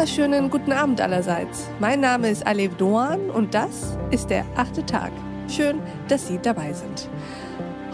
wunderschönen 0.00 0.48
guten 0.48 0.72
Abend 0.72 0.98
allerseits. 1.02 1.68
Mein 1.78 2.00
Name 2.00 2.30
ist 2.30 2.46
Alev 2.46 2.74
Doan 2.76 3.28
und 3.28 3.52
das 3.52 3.98
ist 4.10 4.30
der 4.30 4.46
achte 4.56 4.86
Tag. 4.86 5.12
Schön, 5.46 5.78
dass 6.08 6.26
Sie 6.26 6.38
dabei 6.38 6.72
sind. 6.72 7.10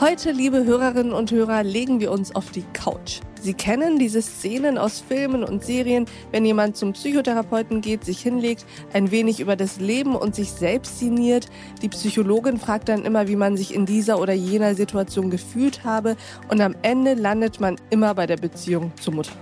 Heute, 0.00 0.30
liebe 0.30 0.64
Hörerinnen 0.64 1.12
und 1.12 1.32
Hörer, 1.32 1.64
legen 1.64 1.98
wir 1.98 2.12
uns 2.12 2.32
auf 2.32 2.52
die 2.52 2.62
Couch. 2.74 3.22
Sie 3.40 3.54
kennen 3.54 3.98
diese 3.98 4.22
Szenen 4.22 4.78
aus 4.78 5.00
Filmen 5.00 5.42
und 5.42 5.64
Serien, 5.64 6.04
wenn 6.30 6.44
jemand 6.44 6.76
zum 6.76 6.92
Psychotherapeuten 6.92 7.80
geht, 7.80 8.04
sich 8.04 8.20
hinlegt, 8.20 8.66
ein 8.92 9.10
wenig 9.10 9.40
über 9.40 9.56
das 9.56 9.80
Leben 9.80 10.14
und 10.14 10.36
sich 10.36 10.52
selbst 10.52 11.00
sinniert. 11.00 11.48
Die 11.82 11.88
Psychologin 11.88 12.58
fragt 12.58 12.88
dann 12.88 13.04
immer, 13.04 13.26
wie 13.26 13.34
man 13.34 13.56
sich 13.56 13.74
in 13.74 13.84
dieser 13.84 14.20
oder 14.20 14.32
jener 14.32 14.76
Situation 14.76 15.28
gefühlt 15.28 15.82
habe 15.82 16.14
und 16.50 16.60
am 16.60 16.76
Ende 16.82 17.14
landet 17.14 17.58
man 17.58 17.74
immer 17.90 18.14
bei 18.14 18.26
der 18.26 18.36
Beziehung 18.36 18.92
zur 19.00 19.14
Mutter. 19.14 19.32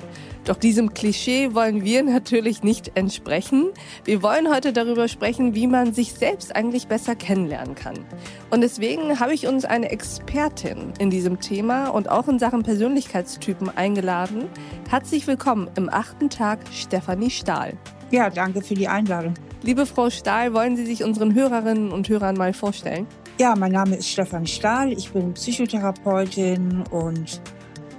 Doch 0.44 0.56
diesem 0.56 0.92
Klischee 0.92 1.54
wollen 1.54 1.84
wir 1.84 2.02
natürlich 2.02 2.62
nicht 2.62 2.92
entsprechen. 2.96 3.70
Wir 4.04 4.22
wollen 4.22 4.54
heute 4.54 4.74
darüber 4.74 5.08
sprechen, 5.08 5.54
wie 5.54 5.66
man 5.66 5.94
sich 5.94 6.12
selbst 6.12 6.54
eigentlich 6.54 6.86
besser 6.86 7.16
kennenlernen 7.16 7.74
kann. 7.74 8.04
Und 8.50 8.60
deswegen 8.60 9.20
habe 9.20 9.32
ich 9.32 9.46
uns 9.46 9.64
eine 9.64 9.90
Expertin 9.90 10.92
in 10.98 11.08
diesem 11.08 11.40
Thema 11.40 11.88
und 11.88 12.10
auch 12.10 12.28
in 12.28 12.38
Sachen 12.38 12.62
Persönlichkeitstypen 12.62 13.70
eingeladen. 13.74 14.50
Herzlich 14.90 15.26
willkommen 15.26 15.70
im 15.76 15.88
achten 15.88 16.28
Tag, 16.28 16.58
Stefanie 16.72 17.30
Stahl. 17.30 17.72
Ja, 18.10 18.28
danke 18.28 18.60
für 18.60 18.74
die 18.74 18.86
Einladung. 18.86 19.32
Liebe 19.62 19.86
Frau 19.86 20.10
Stahl, 20.10 20.52
wollen 20.52 20.76
Sie 20.76 20.84
sich 20.84 21.02
unseren 21.02 21.32
Hörerinnen 21.32 21.90
und 21.90 22.10
Hörern 22.10 22.36
mal 22.36 22.52
vorstellen? 22.52 23.06
Ja, 23.40 23.56
mein 23.56 23.72
Name 23.72 23.96
ist 23.96 24.10
Stefanie 24.10 24.46
Stahl. 24.46 24.92
Ich 24.92 25.10
bin 25.10 25.32
Psychotherapeutin 25.32 26.84
und 26.90 27.40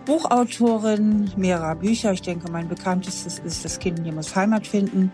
Buchautorin 0.06 1.31
mehrerer 1.36 1.75
Bücher. 1.75 2.14
Ich 2.14 2.22
denke, 2.22 2.52
mein 2.52 2.67
bekanntestes 2.67 3.39
ist 3.39 3.66
Das 3.66 3.80
Kind 3.80 4.06
muss 4.14 4.36
Heimat 4.36 4.67
finden. 4.67 5.12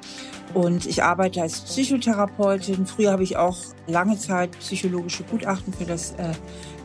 Und 0.54 0.86
ich 0.86 1.04
arbeite 1.04 1.42
als 1.42 1.62
Psychotherapeutin. 1.62 2.86
Früher 2.86 3.12
habe 3.12 3.24
ich 3.24 3.38
auch 3.38 3.58
lange 3.88 4.18
Zeit 4.18 4.52
psychologische 4.60 5.24
Gutachten 5.24 5.74
für 5.74 5.86
das 5.86 6.12
äh, 6.14 6.34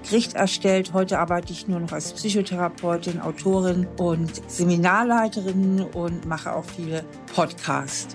Gericht 0.08 0.34
erstellt. 0.34 0.92
Heute 0.92 1.18
arbeite 1.18 1.52
ich 1.52 1.66
nur 1.66 1.80
noch 1.80 1.92
als 1.92 2.12
Psychotherapeutin, 2.12 3.20
Autorin 3.20 3.88
und 3.98 4.40
Seminarleiterin 4.48 5.80
und 5.80 6.26
mache 6.26 6.54
auch 6.54 6.64
viele 6.64 7.04
Podcasts. 7.34 8.14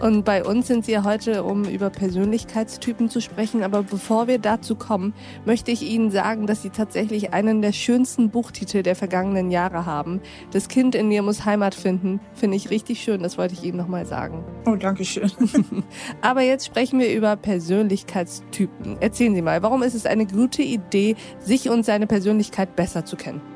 Und 0.00 0.24
bei 0.24 0.44
uns 0.44 0.66
sind 0.66 0.84
Sie 0.84 0.92
ja 0.92 1.04
heute, 1.04 1.44
um 1.44 1.64
über 1.64 1.90
Persönlichkeitstypen 1.90 3.08
zu 3.08 3.20
sprechen. 3.20 3.62
Aber 3.62 3.82
bevor 3.82 4.26
wir 4.26 4.38
dazu 4.38 4.74
kommen, 4.74 5.14
möchte 5.44 5.70
ich 5.70 5.82
Ihnen 5.82 6.10
sagen, 6.10 6.46
dass 6.46 6.62
Sie 6.62 6.70
tatsächlich 6.70 7.32
einen 7.32 7.62
der 7.62 7.72
schönsten 7.72 8.30
Buchtitel 8.30 8.82
der 8.82 8.96
vergangenen 8.96 9.50
Jahre 9.50 9.86
haben. 9.86 10.20
Das 10.50 10.68
Kind 10.68 10.94
in 10.94 11.08
mir 11.08 11.22
muss 11.22 11.44
Heimat 11.44 11.74
finden. 11.74 12.20
Finde 12.34 12.56
ich 12.56 12.70
richtig 12.70 13.00
schön. 13.02 13.22
Das 13.22 13.38
wollte 13.38 13.54
ich 13.54 13.62
Ihnen 13.62 13.78
nochmal 13.78 14.06
sagen. 14.06 14.44
Oh, 14.66 14.76
danke 14.76 15.04
schön. 15.04 15.30
Aber 16.20 16.42
jetzt 16.42 16.66
sprechen 16.66 16.98
wir 16.98 17.14
über 17.14 17.36
Persönlichkeitstypen. 17.36 19.00
Erzählen 19.00 19.34
Sie 19.34 19.42
mal, 19.42 19.62
warum 19.62 19.82
ist 19.82 19.94
es 19.94 20.06
eine 20.06 20.26
gute 20.26 20.62
Idee, 20.62 21.16
sich 21.38 21.70
und 21.70 21.84
seine 21.84 22.06
Persönlichkeit 22.06 22.74
besser 22.74 23.04
zu 23.04 23.16
kennen? 23.16 23.51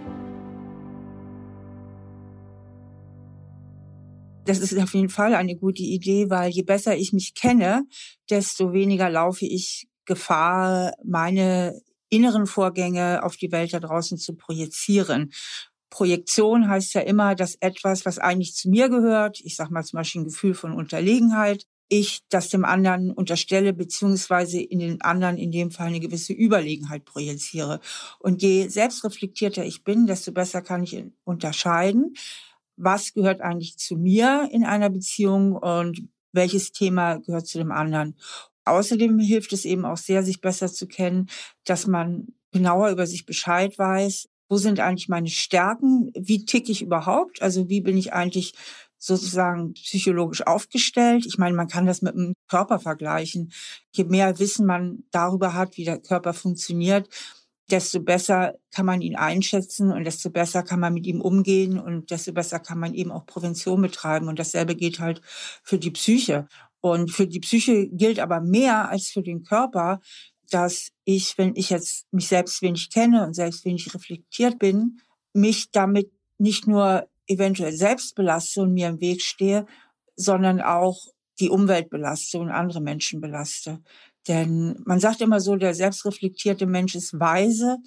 Das 4.47 4.61
ist 4.61 4.79
auf 4.79 4.95
jeden 4.95 5.09
Fall 5.09 5.35
eine 5.35 5.57
gute 5.57 5.83
Idee, 5.83 6.31
weil 6.31 6.51
je 6.51 6.63
besser 6.63 6.97
ich 6.97 7.13
mich 7.13 7.35
kenne, 7.35 7.85
desto 8.31 8.73
weniger 8.73 9.11
laufe 9.11 9.45
ich 9.45 9.89
Gefahr, 10.05 10.93
meine 11.05 11.83
inneren 12.11 12.47
Vorgänge 12.47 13.25
auf 13.25 13.37
die 13.37 13.51
Welt 13.51 13.75
da 13.75 13.81
draußen 13.81 14.19
zu 14.19 14.37
projizieren. 14.37 15.33
Projektion 15.91 16.69
heißt 16.69 16.95
ja 16.95 17.01
immer, 17.01 17.35
dass 17.35 17.57
etwas, 17.61 18.07
was 18.07 18.19
eigentlich 18.19 18.55
zu 18.55 18.71
mir 18.71 18.89
gehört, 18.89 19.41
ich 19.41 19.57
sage 19.57 19.73
mal 19.73 19.83
zum 19.83 19.99
Beispiel 19.99 20.21
ein 20.21 20.27
Gefühl 20.27 20.55
von 20.55 20.73
Unterlegenheit, 20.73 21.67
ich 21.89 22.21
das 22.29 22.49
dem 22.49 22.65
anderen 22.65 23.13
unterstelle, 23.13 23.73
beziehungsweise 23.73 24.61
in 24.61 24.81
den 24.81 25.01
anderen 25.03 25.39
in 25.39 25.53
dem 25.53 25.71
Fall 25.71 25.89
eine 25.89 26.01
gewisse 26.01 26.33
Überlegenheit 26.33 27.05
projiziere. 27.05 27.81
Und 28.19 28.43
je 28.43 28.69
selbstreflektierter 28.69 29.65
ich 29.65 29.85
bin, 29.85 30.07
desto 30.07 30.33
besser 30.33 30.63
kann 30.63 30.83
ich 30.83 31.05
unterscheiden, 31.25 32.15
was 32.77 33.15
gehört 33.15 33.41
eigentlich 33.41 33.79
zu 33.79 33.97
mir 33.97 34.49
in 34.53 34.65
einer 34.65 34.91
Beziehung 34.91 35.53
und 35.53 36.09
welches 36.33 36.73
Thema 36.73 37.17
gehört 37.17 37.47
zu 37.47 37.59
dem 37.59 37.73
anderen. 37.73 38.17
Außerdem 38.65 39.19
hilft 39.19 39.53
es 39.53 39.65
eben 39.65 39.85
auch 39.85 39.97
sehr, 39.97 40.23
sich 40.23 40.41
besser 40.41 40.69
zu 40.69 40.87
kennen, 40.87 41.29
dass 41.65 41.87
man 41.87 42.29
genauer 42.53 42.91
über 42.91 43.07
sich 43.07 43.27
Bescheid 43.27 43.79
weiß. 43.79 44.29
Wo 44.49 44.57
sind 44.57 44.81
eigentlich 44.81 45.09
meine 45.09 45.29
Stärken? 45.29 46.11
Wie 46.15 46.45
ticke 46.45 46.73
ich 46.73 46.83
überhaupt? 46.83 47.43
Also 47.43 47.69
wie 47.69 47.81
bin 47.81 47.97
ich 47.97 48.13
eigentlich 48.13 48.55
sozusagen 48.99 49.75
psychologisch 49.75 50.47
aufgestellt? 50.47 51.27
Ich 51.27 51.39
meine, 51.39 51.57
man 51.57 51.69
kann 51.69 51.87
das 51.87 52.03
mit 52.03 52.15
dem 52.15 52.35
Körper 52.49 52.79
vergleichen. 52.79 53.53
Je 53.93 54.05
mehr 54.05 54.39
Wissen 54.39 54.67
man 54.67 55.05
darüber 55.11 55.55
hat, 55.55 55.77
wie 55.77 55.85
der 55.85 56.01
Körper 56.01 56.33
funktioniert, 56.33 57.09
desto 57.71 58.01
besser 58.01 58.55
kann 58.73 58.87
man 58.87 59.01
ihn 59.01 59.17
einschätzen 59.17 59.93
und 59.93 60.05
desto 60.05 60.31
besser 60.31 60.63
kann 60.63 60.81
man 60.81 60.95
mit 60.95 61.07
ihm 61.07 61.21
umgehen 61.21 61.79
und 61.79 62.11
desto 62.11 62.33
besser 62.33 62.61
kann 62.61 62.79
man 62.79 62.95
eben 62.95 63.11
auch 63.11 63.27
Prävention 63.27 63.83
betreiben. 63.83 64.29
Und 64.29 64.39
dasselbe 64.39 64.77
geht 64.77 65.01
halt 65.01 65.21
für 65.63 65.79
die 65.79 65.91
Psyche. 65.91 66.47
Und 66.81 67.11
für 67.11 67.27
die 67.27 67.41
Psyche 67.41 67.89
gilt 67.89 68.21
aber 68.21 68.41
mehr 68.41 68.89
als 68.89 69.09
für 69.09 69.23
den 69.23 69.43
Körper, 69.43 70.01
dass 70.51 70.93
ich, 71.05 71.37
wenn 71.39 71.57
ich 71.57 71.71
jetzt 71.71 72.07
mich 72.13 72.29
selbst 72.29 72.63
wenig 72.63 72.91
kenne 72.91 73.27
und 73.27 73.35
selbst 73.35 73.65
wenig 73.65 73.93
reflektiert 73.93 74.59
bin, 74.61 75.01
mich 75.33 75.71
damit 75.73 76.13
nicht 76.39 76.69
nur 76.69 77.09
eventuell 77.27 77.73
selbst 77.73 78.15
belaste 78.15 78.63
und 78.63 78.73
mir 78.73 78.89
im 78.89 79.01
Weg 79.01 79.23
stehe, 79.23 79.67
sondern 80.15 80.61
auch 80.61 81.09
die 81.41 81.51
Umwelt 81.51 81.91
belaste 81.91 82.39
und 82.39 82.51
andere 82.51 82.81
Menschen 82.81 83.21
belaste. 83.21 83.83
Denn 84.29 84.81
man 84.85 85.01
sagt 85.01 85.21
immer 85.21 85.41
so, 85.41 85.57
der 85.57 85.75
selbstreflektierte 85.75 86.67
Mensch 86.67 86.95
ist 86.95 87.19
weise 87.19 87.79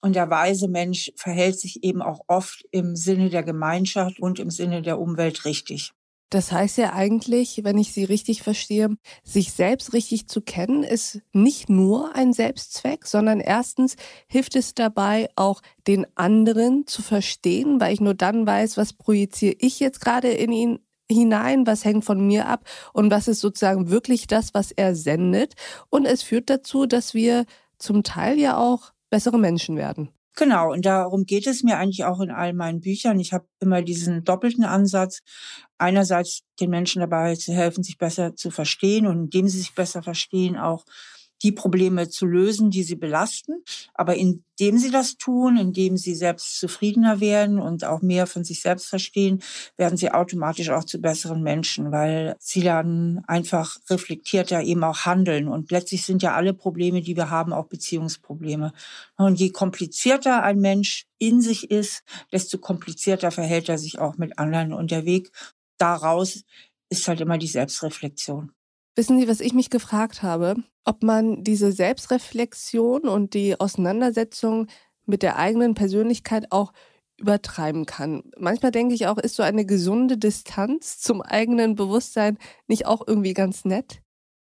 und 0.00 0.16
der 0.16 0.30
weise 0.30 0.68
Mensch 0.68 1.12
verhält 1.16 1.58
sich 1.58 1.82
eben 1.84 2.02
auch 2.02 2.20
oft 2.26 2.64
im 2.70 2.96
Sinne 2.96 3.30
der 3.30 3.42
Gemeinschaft 3.42 4.20
und 4.20 4.38
im 4.38 4.50
Sinne 4.50 4.82
der 4.82 4.98
Umwelt 4.98 5.44
richtig. 5.44 5.92
Das 6.30 6.52
heißt 6.52 6.76
ja 6.76 6.92
eigentlich, 6.92 7.62
wenn 7.64 7.78
ich 7.78 7.92
Sie 7.92 8.04
richtig 8.04 8.42
verstehe, 8.42 8.90
sich 9.24 9.52
selbst 9.52 9.94
richtig 9.94 10.28
zu 10.28 10.42
kennen, 10.42 10.82
ist 10.82 11.22
nicht 11.32 11.70
nur 11.70 12.14
ein 12.14 12.34
Selbstzweck, 12.34 13.06
sondern 13.06 13.40
erstens 13.40 13.96
hilft 14.26 14.54
es 14.54 14.74
dabei, 14.74 15.30
auch 15.36 15.62
den 15.86 16.06
anderen 16.16 16.86
zu 16.86 17.00
verstehen, 17.00 17.80
weil 17.80 17.94
ich 17.94 18.02
nur 18.02 18.12
dann 18.12 18.46
weiß, 18.46 18.76
was 18.76 18.92
projiziere 18.92 19.56
ich 19.58 19.80
jetzt 19.80 20.02
gerade 20.02 20.28
in 20.28 20.52
ihn 20.52 20.80
hinein, 21.10 21.66
was 21.66 21.84
hängt 21.84 22.04
von 22.04 22.26
mir 22.26 22.46
ab 22.46 22.64
und 22.92 23.10
was 23.10 23.28
ist 23.28 23.40
sozusagen 23.40 23.90
wirklich 23.90 24.26
das, 24.26 24.54
was 24.54 24.72
er 24.72 24.94
sendet. 24.94 25.54
Und 25.90 26.04
es 26.04 26.22
führt 26.22 26.50
dazu, 26.50 26.86
dass 26.86 27.14
wir 27.14 27.46
zum 27.78 28.02
Teil 28.02 28.38
ja 28.38 28.58
auch 28.58 28.92
bessere 29.10 29.38
Menschen 29.38 29.76
werden. 29.76 30.10
Genau, 30.36 30.70
und 30.70 30.86
darum 30.86 31.24
geht 31.24 31.48
es 31.48 31.64
mir 31.64 31.78
eigentlich 31.78 32.04
auch 32.04 32.20
in 32.20 32.30
all 32.30 32.52
meinen 32.52 32.80
Büchern. 32.80 33.18
Ich 33.18 33.32
habe 33.32 33.48
immer 33.58 33.82
diesen 33.82 34.22
doppelten 34.22 34.62
Ansatz. 34.62 35.20
Einerseits 35.78 36.42
den 36.60 36.70
Menschen 36.70 37.00
dabei 37.00 37.34
zu 37.34 37.52
helfen, 37.52 37.82
sich 37.82 37.98
besser 37.98 38.36
zu 38.36 38.52
verstehen 38.52 39.08
und 39.08 39.18
indem 39.18 39.48
sie 39.48 39.58
sich 39.58 39.74
besser 39.74 40.00
verstehen, 40.02 40.56
auch 40.56 40.84
die 41.42 41.52
Probleme 41.52 42.08
zu 42.08 42.26
lösen, 42.26 42.70
die 42.70 42.82
sie 42.82 42.96
belasten. 42.96 43.62
Aber 43.94 44.16
indem 44.16 44.78
sie 44.78 44.90
das 44.90 45.16
tun, 45.16 45.56
indem 45.56 45.96
sie 45.96 46.14
selbst 46.14 46.58
zufriedener 46.58 47.20
werden 47.20 47.58
und 47.58 47.84
auch 47.84 48.02
mehr 48.02 48.26
von 48.26 48.44
sich 48.44 48.60
selbst 48.60 48.86
verstehen, 48.86 49.40
werden 49.76 49.96
sie 49.96 50.10
automatisch 50.10 50.70
auch 50.70 50.84
zu 50.84 51.00
besseren 51.00 51.42
Menschen, 51.42 51.92
weil 51.92 52.36
sie 52.40 52.62
dann 52.62 53.22
einfach 53.26 53.78
reflektierter 53.88 54.62
eben 54.62 54.82
auch 54.84 55.06
handeln. 55.06 55.48
Und 55.48 55.70
letztlich 55.70 56.04
sind 56.04 56.22
ja 56.22 56.34
alle 56.34 56.54
Probleme, 56.54 57.02
die 57.02 57.16
wir 57.16 57.30
haben, 57.30 57.52
auch 57.52 57.66
Beziehungsprobleme. 57.66 58.72
Und 59.16 59.38
je 59.38 59.50
komplizierter 59.50 60.42
ein 60.42 60.58
Mensch 60.58 61.06
in 61.18 61.40
sich 61.40 61.70
ist, 61.70 62.02
desto 62.32 62.58
komplizierter 62.58 63.30
verhält 63.30 63.68
er 63.68 63.78
sich 63.78 63.98
auch 63.98 64.18
mit 64.18 64.38
anderen. 64.38 64.72
Und 64.72 64.90
der 64.90 65.04
Weg 65.04 65.30
daraus 65.78 66.44
ist 66.90 67.06
halt 67.06 67.20
immer 67.20 67.38
die 67.38 67.46
Selbstreflexion. 67.46 68.52
Wissen 68.98 69.20
Sie, 69.20 69.28
was 69.28 69.38
ich 69.38 69.54
mich 69.54 69.70
gefragt 69.70 70.24
habe? 70.24 70.56
Ob 70.84 71.04
man 71.04 71.44
diese 71.44 71.70
Selbstreflexion 71.70 73.02
und 73.02 73.32
die 73.32 73.60
Auseinandersetzung 73.60 74.66
mit 75.06 75.22
der 75.22 75.36
eigenen 75.36 75.74
Persönlichkeit 75.74 76.50
auch 76.50 76.72
übertreiben 77.16 77.86
kann. 77.86 78.24
Manchmal 78.36 78.72
denke 78.72 78.96
ich 78.96 79.06
auch, 79.06 79.16
ist 79.16 79.36
so 79.36 79.44
eine 79.44 79.64
gesunde 79.64 80.18
Distanz 80.18 80.98
zum 80.98 81.22
eigenen 81.22 81.76
Bewusstsein 81.76 82.38
nicht 82.66 82.86
auch 82.86 83.06
irgendwie 83.06 83.34
ganz 83.34 83.64
nett? 83.64 84.02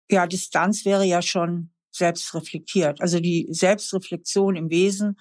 Ja, 0.09 0.25
Distanz 0.25 0.85
wäre 0.85 1.03
ja 1.03 1.21
schon 1.21 1.71
selbstreflektiert. 1.91 3.01
Also 3.01 3.19
die 3.19 3.49
Selbstreflexion 3.49 4.55
im 4.55 4.69
Wesen 4.69 5.19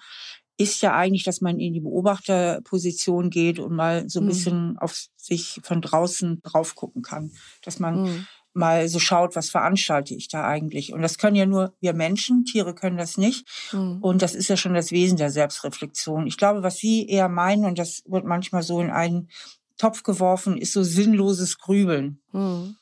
ist 0.55 0.81
ja 0.81 0.95
eigentlich, 0.95 1.25
dass 1.25 1.41
man 1.41 1.59
in 1.59 1.73
die 1.73 1.81
Beobachterposition 1.81 3.29
geht 3.29 3.59
und 3.59 3.75
mal 3.75 4.07
so 4.07 4.21
ein 4.21 4.23
mhm. 4.23 4.29
bisschen 4.29 4.77
auf 4.77 5.07
sich 5.17 5.59
von 5.61 5.81
draußen 5.81 6.41
drauf 6.41 6.75
gucken 6.75 7.01
kann. 7.01 7.33
Dass 7.61 7.79
man 7.79 8.03
mhm 8.03 8.27
mal 8.55 8.87
so 8.87 8.99
schaut, 8.99 9.35
was 9.35 9.49
veranstalte 9.49 10.15
ich 10.15 10.27
da 10.27 10.45
eigentlich. 10.47 10.93
Und 10.93 11.01
das 11.01 11.17
können 11.17 11.35
ja 11.35 11.45
nur 11.45 11.73
wir 11.79 11.93
Menschen, 11.93 12.45
Tiere 12.45 12.73
können 12.73 12.97
das 12.97 13.17
nicht. 13.17 13.47
Mhm. 13.71 13.99
Und 14.01 14.21
das 14.21 14.35
ist 14.35 14.47
ja 14.47 14.57
schon 14.57 14.73
das 14.73 14.91
Wesen 14.91 15.17
der 15.17 15.29
Selbstreflexion. 15.29 16.27
Ich 16.27 16.37
glaube, 16.37 16.63
was 16.63 16.77
Sie 16.77 17.07
eher 17.07 17.29
meinen, 17.29 17.65
und 17.65 17.77
das 17.77 18.03
wird 18.07 18.25
manchmal 18.25 18.63
so 18.63 18.81
in 18.81 18.89
einen 18.89 19.29
Topf 19.77 20.03
geworfen, 20.03 20.57
ist 20.57 20.73
so 20.73 20.83
sinnloses 20.83 21.57
Grübeln. 21.57 22.21
Mhm. 22.31 22.77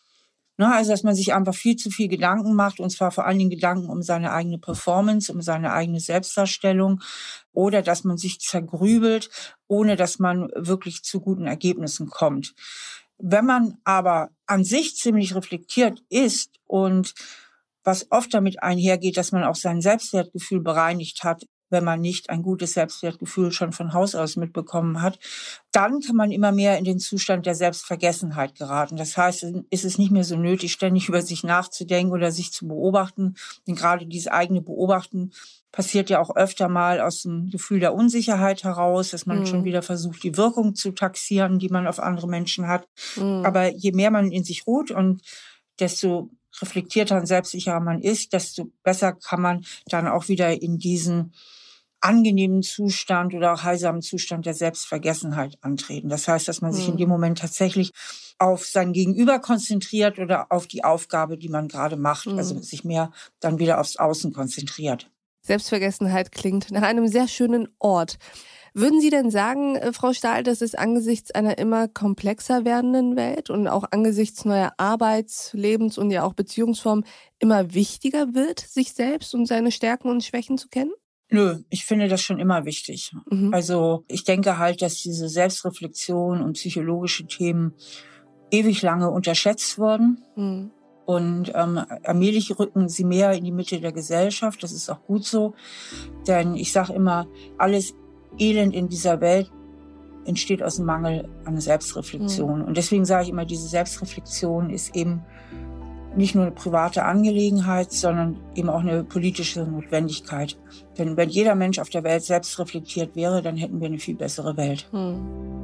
Ne, 0.56 0.72
also, 0.72 0.92
dass 0.92 1.02
man 1.02 1.16
sich 1.16 1.34
einfach 1.34 1.56
viel 1.56 1.78
zu 1.78 1.90
viel 1.90 2.08
Gedanken 2.08 2.54
macht, 2.54 2.80
und 2.80 2.92
zwar 2.92 3.10
vor 3.10 3.26
allen 3.26 3.40
Dingen 3.40 3.50
Gedanken 3.50 3.90
um 3.90 4.04
seine 4.04 4.32
eigene 4.32 4.60
Performance, 4.60 5.34
um 5.34 5.42
seine 5.42 5.74
eigene 5.74 6.00
Selbstdarstellung, 6.00 7.02
oder 7.54 7.82
dass 7.82 8.04
man 8.04 8.18
sich 8.18 8.40
zergrübelt, 8.40 9.32
ohne 9.68 9.96
dass 9.96 10.20
man 10.20 10.50
wirklich 10.56 11.02
zu 11.02 11.22
guten 11.22 11.48
Ergebnissen 11.48 12.08
kommt. 12.08 12.54
Wenn 13.18 13.46
man 13.46 13.78
aber 13.84 14.30
an 14.54 14.64
sich 14.64 14.96
ziemlich 14.96 15.34
reflektiert 15.34 16.04
ist 16.10 16.60
und 16.68 17.16
was 17.84 18.12
oft 18.12 18.32
damit 18.34 18.62
einhergeht, 18.62 19.18
dass 19.18 19.32
man 19.32 19.44
auch 19.44 19.56
sein 19.56 19.82
Selbstwertgefühl 19.82 20.62
bereinigt 20.62 21.24
hat, 21.24 21.48
wenn 21.72 21.84
man 21.84 22.02
nicht 22.02 22.30
ein 22.30 22.44
gutes 22.44 22.74
Selbstwertgefühl 22.74 23.52
schon 23.52 23.72
von 23.72 23.94
Haus 23.94 24.14
aus 24.14 24.36
mitbekommen 24.36 25.02
hat, 25.02 25.18
dann 25.72 26.02
kann 26.02 26.16
man 26.16 26.30
immer 26.30 26.52
mehr 26.52 26.78
in 26.78 26.86
den 26.86 27.00
Zustand 27.00 27.48
der 27.48 27.56
Selbstvergessenheit 27.56 28.54
geraten. 28.54 28.96
Das 28.96 29.18
heißt, 29.18 29.44
ist 29.72 29.86
es 29.86 29.98
nicht 29.98 30.12
mehr 30.12 30.24
so 30.24 30.38
nötig, 30.38 30.72
ständig 30.72 31.10
über 31.10 31.24
sich 31.24 31.44
nachzudenken 31.44 32.14
oder 32.14 32.32
sich 32.32 32.54
zu 32.54 32.68
beobachten. 32.68 33.34
Denn 33.66 33.76
gerade 33.76 34.06
dieses 34.06 34.28
eigene 34.28 34.62
Beobachten 34.62 35.32
passiert 35.74 36.12
ja 36.12 36.22
auch 36.22 36.36
öfter 36.36 36.70
mal 36.70 37.02
aus 37.02 37.24
dem 37.24 37.50
Gefühl 37.50 37.80
der 37.82 37.96
Unsicherheit 37.96 38.64
heraus, 38.64 39.10
dass 39.10 39.26
man 39.26 39.40
mhm. 39.40 39.46
schon 39.48 39.64
wieder 39.66 39.82
versucht, 39.82 40.24
die 40.24 40.38
Wirkung 40.38 40.76
zu 40.76 40.92
taxieren, 40.92 41.58
die 41.60 41.70
man 41.70 41.88
auf 41.88 42.00
andere 42.00 42.28
Menschen 42.28 42.68
hat. 42.68 42.88
Mhm. 43.18 43.44
Aber 43.44 43.74
je 43.74 43.92
mehr 43.92 44.12
man 44.12 44.32
in 44.32 44.44
sich 44.44 44.68
ruht 44.68 44.92
und 44.92 45.24
desto 45.80 46.30
reflektierter 46.62 47.18
und 47.18 47.26
selbstsicherer 47.26 47.80
man 47.80 48.02
ist, 48.02 48.34
desto 48.34 48.72
besser 48.84 49.14
kann 49.14 49.42
man 49.42 49.66
dann 49.88 50.08
auch 50.08 50.28
wieder 50.28 50.62
in 50.62 50.78
diesen 50.78 51.34
angenehmen 52.00 52.62
Zustand 52.62 53.34
oder 53.34 53.54
auch 53.54 53.64
heilsamen 53.64 54.04
Zustand 54.04 54.46
der 54.46 54.54
Selbstvergessenheit 54.54 55.58
antreten. 55.62 56.10
Das 56.10 56.28
heißt, 56.28 56.48
dass 56.48 56.62
man 56.62 56.74
sich 56.74 56.88
in 56.88 56.98
dem 56.98 57.08
mhm. 57.08 57.14
Moment 57.14 57.40
tatsächlich 57.40 57.92
auf 58.38 58.66
sein 58.66 58.94
Gegenüber 58.94 59.40
konzentriert 59.40 60.20
oder 60.20 60.52
auf 60.52 60.68
die 60.68 60.84
Aufgabe, 60.84 61.38
die 61.38 61.50
man 61.50 61.68
gerade 61.68 61.96
macht, 61.96 62.28
mhm. 62.28 62.38
also 62.38 62.60
sich 62.62 62.84
mehr 62.84 63.12
dann 63.40 63.58
wieder 63.58 63.80
aufs 63.80 63.96
Außen 63.96 64.34
konzentriert. 64.34 65.10
Selbstvergessenheit 65.44 66.32
klingt 66.32 66.72
nach 66.72 66.82
einem 66.82 67.08
sehr 67.08 67.28
schönen 67.28 67.68
Ort. 67.80 68.18
Würden 68.74 69.02
Sie 69.02 69.12
denn 69.12 69.30
sagen, 69.30 69.76
äh, 69.76 69.94
Frau 69.94 70.14
Stahl, 70.14 70.42
dass 70.44 70.62
es 70.62 70.74
angesichts 70.74 71.30
einer 71.32 71.60
immer 71.60 71.88
komplexer 71.88 72.66
werdenden 72.66 73.16
Welt 73.16 73.52
und 73.52 73.68
auch 73.68 73.84
angesichts 73.92 74.46
neuer 74.46 74.74
Arbeits-, 74.78 75.54
Lebens- 75.54 76.00
und 76.00 76.10
ja 76.10 76.24
auch 76.24 76.34
Beziehungsformen 76.34 77.06
immer 77.38 77.76
wichtiger 77.76 78.34
wird, 78.34 78.60
sich 78.60 78.94
selbst 78.94 79.36
und 79.36 79.46
seine 79.46 79.72
Stärken 79.72 80.10
und 80.10 80.24
Schwächen 80.24 80.58
zu 80.58 80.70
kennen? 80.70 80.92
Nö, 81.30 81.60
ich 81.70 81.86
finde 81.86 82.08
das 82.08 82.22
schon 82.22 82.40
immer 82.40 82.66
wichtig. 82.66 83.12
Mhm. 83.30 83.54
Also 83.54 84.06
ich 84.08 84.24
denke 84.24 84.58
halt, 84.58 84.82
dass 84.82 84.96
diese 84.96 85.30
Selbstreflexion 85.30 86.42
und 86.42 86.54
psychologische 86.54 87.26
Themen 87.28 87.74
ewig 88.52 88.82
lange 88.82 89.10
unterschätzt 89.10 89.78
wurden. 89.78 90.24
Mhm. 90.36 90.72
Und 91.06 91.52
ähm, 91.54 91.82
allmählich 92.04 92.58
rücken 92.58 92.88
sie 92.88 93.04
mehr 93.04 93.34
in 93.34 93.44
die 93.44 93.52
Mitte 93.52 93.80
der 93.82 93.92
Gesellschaft. 93.92 94.64
Das 94.64 94.72
ist 94.72 94.90
auch 94.90 95.04
gut 95.06 95.26
so. 95.26 95.54
Denn 96.28 96.56
ich 96.56 96.72
sage 96.72 96.94
immer, 96.94 97.28
alles 97.58 97.94
Elend 98.38 98.74
in 98.74 98.88
dieser 98.88 99.22
Welt 99.22 99.52
entsteht 100.26 100.64
aus 100.64 100.78
dem 100.78 100.86
Mangel 100.86 101.28
an 101.46 101.60
Selbstreflexion. 101.60 102.60
Mhm. 102.60 102.66
Und 102.66 102.78
deswegen 102.78 103.06
sage 103.06 103.24
ich 103.24 103.30
immer, 103.30 103.46
diese 103.46 103.68
Selbstreflexion 103.68 104.70
ist 104.70 104.96
eben 104.96 105.22
nicht 106.16 106.36
nur 106.36 106.46
eine 106.46 106.54
private 106.54 107.04
Angelegenheit, 107.04 107.92
sondern 107.92 108.40
eben 108.56 108.70
auch 108.70 108.82
eine 108.82 109.04
politische 109.04 109.64
Notwendigkeit. 109.64 110.58
Denn 110.98 111.18
wenn 111.18 111.30
jeder 111.30 111.56
Mensch 111.56 111.80
auf 111.80 111.90
der 111.90 112.04
Welt 112.04 112.24
selbst 112.24 112.58
reflektiert 112.60 113.16
wäre, 113.16 113.42
dann 113.42 113.58
hätten 113.58 113.80
wir 113.80 113.88
eine 113.88 113.98
viel 113.98 114.16
bessere 114.16 114.56
Welt. 114.56 114.88
Hm. 114.92 115.63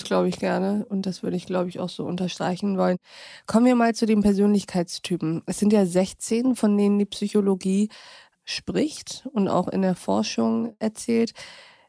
Das 0.00 0.06
glaube 0.06 0.30
ich 0.30 0.38
gerne 0.38 0.86
und 0.88 1.04
das 1.04 1.22
würde 1.22 1.36
ich, 1.36 1.44
glaube 1.44 1.68
ich, 1.68 1.78
auch 1.78 1.90
so 1.90 2.04
unterstreichen 2.04 2.78
wollen. 2.78 2.96
Kommen 3.46 3.66
wir 3.66 3.74
mal 3.74 3.94
zu 3.94 4.06
den 4.06 4.22
Persönlichkeitstypen. 4.22 5.42
Es 5.44 5.58
sind 5.58 5.74
ja 5.74 5.84
16, 5.84 6.56
von 6.56 6.78
denen 6.78 6.98
die 6.98 7.04
Psychologie 7.04 7.90
spricht 8.46 9.28
und 9.34 9.48
auch 9.48 9.68
in 9.68 9.82
der 9.82 9.94
Forschung 9.94 10.74
erzählt. 10.78 11.32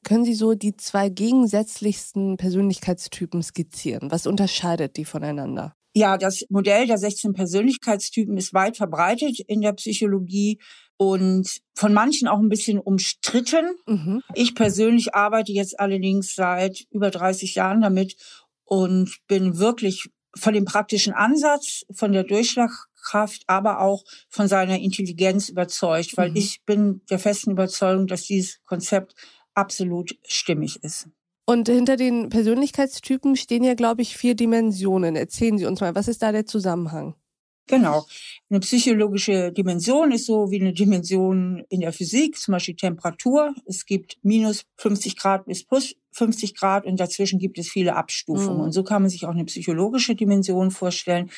Können 0.03 0.25
Sie 0.25 0.33
so 0.33 0.55
die 0.55 0.75
zwei 0.75 1.07
gegensätzlichsten 1.07 2.35
Persönlichkeitstypen 2.35 3.41
skizzieren? 3.43 4.11
Was 4.11 4.27
unterscheidet 4.27 4.97
die 4.97 5.05
voneinander? 5.05 5.73
Ja, 5.93 6.17
das 6.17 6.43
Modell 6.49 6.87
der 6.87 6.97
16 6.97 7.31
Persönlichkeitstypen 7.31 8.35
ist 8.35 8.53
weit 8.53 8.75
verbreitet 8.75 9.39
in 9.47 9.61
der 9.61 9.71
Psychologie 9.71 10.59
und 11.01 11.61
von 11.73 11.95
manchen 11.95 12.27
auch 12.27 12.37
ein 12.37 12.47
bisschen 12.47 12.77
umstritten. 12.77 13.65
Mhm. 13.87 14.21
Ich 14.35 14.53
persönlich 14.53 15.15
arbeite 15.15 15.51
jetzt 15.51 15.79
allerdings 15.79 16.35
seit 16.35 16.85
über 16.91 17.09
30 17.09 17.55
Jahren 17.55 17.81
damit 17.81 18.17
und 18.65 19.17
bin 19.27 19.57
wirklich 19.57 20.11
von 20.35 20.53
dem 20.53 20.65
praktischen 20.65 21.13
Ansatz, 21.13 21.87
von 21.91 22.11
der 22.11 22.23
Durchschlagkraft, 22.23 23.41
aber 23.47 23.79
auch 23.79 24.03
von 24.29 24.47
seiner 24.47 24.77
Intelligenz 24.77 25.49
überzeugt, 25.49 26.17
weil 26.17 26.29
mhm. 26.29 26.35
ich 26.35 26.61
bin 26.67 27.01
der 27.09 27.17
festen 27.17 27.49
Überzeugung, 27.49 28.05
dass 28.05 28.27
dieses 28.27 28.63
Konzept 28.65 29.15
absolut 29.55 30.15
stimmig 30.27 30.83
ist. 30.83 31.09
Und 31.47 31.67
hinter 31.67 31.97
den 31.97 32.29
Persönlichkeitstypen 32.29 33.35
stehen 33.37 33.63
ja, 33.63 33.73
glaube 33.73 34.03
ich, 34.03 34.17
vier 34.17 34.35
Dimensionen. 34.35 35.15
Erzählen 35.15 35.57
Sie 35.57 35.65
uns 35.65 35.81
mal, 35.81 35.95
was 35.95 36.07
ist 36.07 36.21
da 36.21 36.31
der 36.31 36.45
Zusammenhang? 36.45 37.15
Genau. 37.71 38.05
Eine 38.49 38.59
psychologische 38.59 39.51
Dimension 39.51 40.11
ist 40.11 40.25
so 40.25 40.51
wie 40.51 40.59
eine 40.59 40.73
Dimension 40.73 41.63
in 41.69 41.81
der 41.81 41.93
Physik, 41.93 42.37
zum 42.37 42.53
Beispiel 42.53 42.75
Temperatur. 42.75 43.53
Es 43.65 43.85
gibt 43.85 44.17
minus 44.23 44.65
50 44.77 45.15
Grad 45.15 45.45
bis 45.45 45.63
plus 45.63 45.95
50 46.11 46.55
Grad 46.55 46.85
und 46.85 46.99
dazwischen 46.99 47.39
gibt 47.39 47.57
es 47.57 47.69
viele 47.69 47.95
Abstufungen. 47.95 48.57
Mhm. 48.57 48.63
Und 48.63 48.71
so 48.73 48.83
kann 48.83 49.01
man 49.01 49.09
sich 49.09 49.25
auch 49.25 49.31
eine 49.31 49.45
psychologische 49.45 50.15
Dimension 50.15 50.71
vorstellen. 50.71 51.29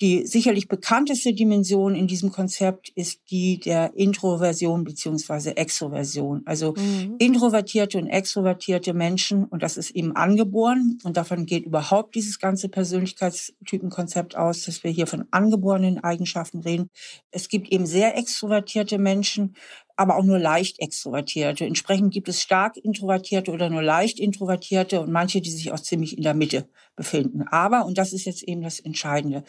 Die 0.00 0.26
sicherlich 0.26 0.68
bekannteste 0.68 1.32
Dimension 1.32 1.94
in 1.94 2.06
diesem 2.06 2.30
Konzept 2.30 2.90
ist 2.90 3.30
die 3.30 3.58
der 3.58 3.94
Introversion 3.94 4.84
beziehungsweise 4.84 5.56
Extroversion. 5.56 6.42
Also 6.44 6.74
mhm. 6.76 7.14
introvertierte 7.18 7.96
und 7.96 8.06
extrovertierte 8.06 8.92
Menschen, 8.92 9.44
und 9.44 9.62
das 9.62 9.78
ist 9.78 9.90
eben 9.90 10.14
angeboren, 10.14 10.98
und 11.04 11.16
davon 11.16 11.46
geht 11.46 11.64
überhaupt 11.64 12.14
dieses 12.14 12.38
ganze 12.38 12.68
Persönlichkeitstypenkonzept 12.68 14.36
aus, 14.36 14.64
dass 14.64 14.84
wir 14.84 14.90
hier 14.90 15.06
von 15.06 15.24
angeborenen 15.30 16.04
Eigenschaften 16.04 16.60
reden. 16.60 16.90
Es 17.30 17.48
gibt 17.48 17.72
eben 17.72 17.86
sehr 17.86 18.18
extrovertierte 18.18 18.98
Menschen, 18.98 19.56
aber 19.96 20.16
auch 20.16 20.24
nur 20.24 20.38
leicht 20.38 20.78
extrovertierte. 20.78 21.64
Entsprechend 21.64 22.12
gibt 22.12 22.28
es 22.28 22.42
stark 22.42 22.76
introvertierte 22.76 23.50
oder 23.50 23.70
nur 23.70 23.82
leicht 23.82 24.20
introvertierte 24.20 25.00
und 25.00 25.10
manche, 25.10 25.40
die 25.40 25.50
sich 25.50 25.72
auch 25.72 25.80
ziemlich 25.80 26.18
in 26.18 26.22
der 26.22 26.34
Mitte 26.34 26.68
befinden. 26.96 27.42
Aber, 27.48 27.86
und 27.86 27.96
das 27.96 28.12
ist 28.12 28.26
jetzt 28.26 28.42
eben 28.42 28.60
das 28.60 28.78
Entscheidende, 28.78 29.42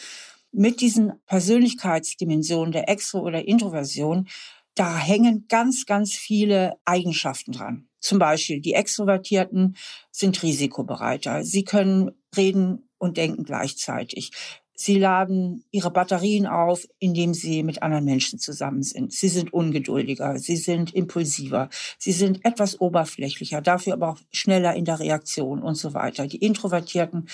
mit 0.52 0.82
diesen 0.82 1.14
Persönlichkeitsdimensionen 1.26 2.72
der 2.72 2.90
Extro- 2.90 3.22
oder 3.22 3.48
Introversion, 3.48 4.28
da 4.76 4.98
hängen 4.98 5.46
ganz, 5.48 5.86
ganz 5.86 6.14
viele 6.14 6.76
Eigenschaften 6.86 7.52
dran. 7.52 7.88
Zum 8.00 8.20
Beispiel 8.20 8.62
die 8.62 8.74
Extrovertierten 8.74 9.76
sind 10.12 10.42
risikobereiter. 10.44 11.44
Sie 11.44 11.64
können 11.64 12.12
reden 12.36 12.90
und 12.98 13.18
denken 13.18 13.44
gleichzeitig. 13.44 14.32
Sie 14.80 15.00
laden 15.00 15.64
ihre 15.72 15.90
Batterien 15.90 16.46
auf, 16.46 16.88
indem 17.00 17.34
sie 17.34 17.64
mit 17.64 17.82
anderen 17.82 18.06
Menschen 18.06 18.38
zusammen 18.38 18.84
sind. 18.84 19.12
Sie 19.12 19.28
sind 19.28 19.52
ungeduldiger, 19.52 20.38
sie 20.38 20.56
sind 20.56 20.94
impulsiver, 20.94 21.70
sie 21.98 22.12
sind 22.12 22.46
etwas 22.46 22.80
oberflächlicher, 22.80 23.62
dafür 23.62 23.94
aber 23.94 24.10
auch 24.12 24.20
schneller 24.32 24.76
in 24.76 24.86
der 24.86 25.00
Reaktion 25.00 25.64
und 25.64 25.76
so 25.76 25.96
weiter. 25.96 26.28
Die 26.28 26.38
Introvertierten 26.38 27.28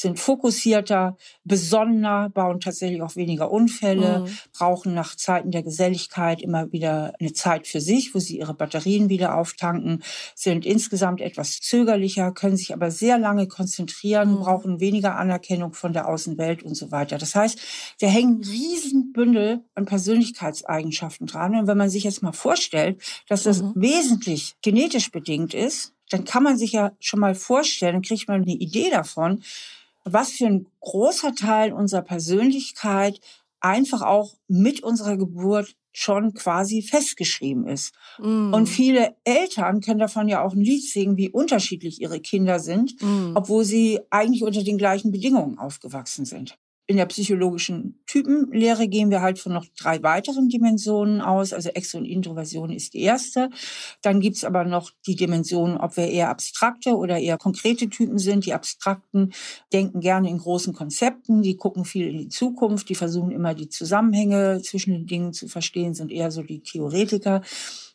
sind 0.00 0.20
fokussierter, 0.20 1.16
besonnener, 1.44 2.30
bauen 2.30 2.60
tatsächlich 2.60 3.02
auch 3.02 3.16
weniger 3.16 3.50
Unfälle, 3.50 4.20
mhm. 4.20 4.38
brauchen 4.56 4.94
nach 4.94 5.16
Zeiten 5.16 5.50
der 5.50 5.62
Geselligkeit 5.62 6.40
immer 6.40 6.70
wieder 6.72 7.14
eine 7.18 7.32
Zeit 7.32 7.66
für 7.66 7.80
sich, 7.80 8.14
wo 8.14 8.20
sie 8.20 8.38
ihre 8.38 8.54
Batterien 8.54 9.08
wieder 9.08 9.36
auftanken, 9.36 10.02
sind 10.34 10.64
insgesamt 10.64 11.20
etwas 11.20 11.58
zögerlicher, 11.60 12.30
können 12.32 12.56
sich 12.56 12.72
aber 12.72 12.90
sehr 12.90 13.18
lange 13.18 13.48
konzentrieren, 13.48 14.34
mhm. 14.34 14.38
brauchen 14.40 14.80
weniger 14.80 15.16
Anerkennung 15.16 15.72
von 15.72 15.92
der 15.92 16.08
Außenwelt 16.08 16.62
und 16.62 16.76
so 16.76 16.92
weiter. 16.92 17.18
Das 17.18 17.34
heißt, 17.34 17.58
da 18.00 18.06
hängen 18.06 18.44
Riesenbündel 18.44 19.64
an 19.74 19.84
Persönlichkeitseigenschaften 19.84 21.26
dran. 21.26 21.56
Und 21.56 21.66
wenn 21.66 21.78
man 21.78 21.90
sich 21.90 22.04
jetzt 22.04 22.22
mal 22.22 22.32
vorstellt, 22.32 23.02
dass 23.28 23.42
das 23.42 23.62
mhm. 23.62 23.72
wesentlich 23.74 24.54
genetisch 24.62 25.10
bedingt 25.10 25.54
ist, 25.54 25.92
dann 26.10 26.24
kann 26.24 26.42
man 26.42 26.56
sich 26.56 26.72
ja 26.72 26.92
schon 27.00 27.20
mal 27.20 27.34
vorstellen, 27.34 27.94
dann 27.94 28.02
kriegt 28.02 28.28
man 28.28 28.42
eine 28.42 28.52
Idee 28.52 28.90
davon, 28.90 29.42
was 30.12 30.32
für 30.32 30.46
ein 30.46 30.66
großer 30.80 31.34
Teil 31.34 31.72
unserer 31.72 32.02
Persönlichkeit 32.02 33.20
einfach 33.60 34.02
auch 34.02 34.34
mit 34.46 34.82
unserer 34.82 35.16
Geburt 35.16 35.74
schon 35.92 36.32
quasi 36.34 36.82
festgeschrieben 36.82 37.66
ist. 37.66 37.92
Mm. 38.20 38.52
Und 38.54 38.68
viele 38.68 39.16
Eltern 39.24 39.80
können 39.80 39.98
davon 39.98 40.28
ja 40.28 40.44
auch 40.44 40.52
ein 40.52 40.60
Lied 40.60 40.84
singen, 40.84 41.16
wie 41.16 41.28
unterschiedlich 41.28 42.00
ihre 42.00 42.20
Kinder 42.20 42.60
sind, 42.60 42.94
mm. 43.02 43.32
obwohl 43.34 43.64
sie 43.64 43.98
eigentlich 44.10 44.44
unter 44.44 44.62
den 44.62 44.78
gleichen 44.78 45.10
Bedingungen 45.10 45.58
aufgewachsen 45.58 46.24
sind. 46.24 46.56
In 46.88 46.96
der 46.96 47.04
psychologischen 47.04 48.00
Typenlehre 48.06 48.88
gehen 48.88 49.10
wir 49.10 49.20
halt 49.20 49.38
von 49.38 49.52
noch 49.52 49.66
drei 49.78 50.02
weiteren 50.02 50.48
Dimensionen 50.48 51.20
aus. 51.20 51.52
Also 51.52 51.68
Extro- 51.68 51.98
und 51.98 52.06
Introversion 52.06 52.70
ist 52.70 52.94
die 52.94 53.02
erste. 53.02 53.50
Dann 54.00 54.20
gibt's 54.20 54.42
aber 54.42 54.64
noch 54.64 54.90
die 55.06 55.14
Dimension, 55.14 55.76
ob 55.76 55.98
wir 55.98 56.08
eher 56.08 56.30
abstrakte 56.30 56.96
oder 56.96 57.18
eher 57.18 57.36
konkrete 57.36 57.90
Typen 57.90 58.18
sind. 58.18 58.46
Die 58.46 58.54
Abstrakten 58.54 59.34
denken 59.70 60.00
gerne 60.00 60.30
in 60.30 60.38
großen 60.38 60.72
Konzepten, 60.72 61.42
die 61.42 61.56
gucken 61.56 61.84
viel 61.84 62.08
in 62.08 62.18
die 62.18 62.28
Zukunft, 62.28 62.88
die 62.88 62.94
versuchen 62.94 63.32
immer 63.32 63.52
die 63.52 63.68
Zusammenhänge 63.68 64.62
zwischen 64.62 64.94
den 64.94 65.06
Dingen 65.06 65.34
zu 65.34 65.46
verstehen, 65.46 65.92
sind 65.92 66.10
eher 66.10 66.30
so 66.30 66.42
die 66.42 66.60
Theoretiker. 66.60 67.42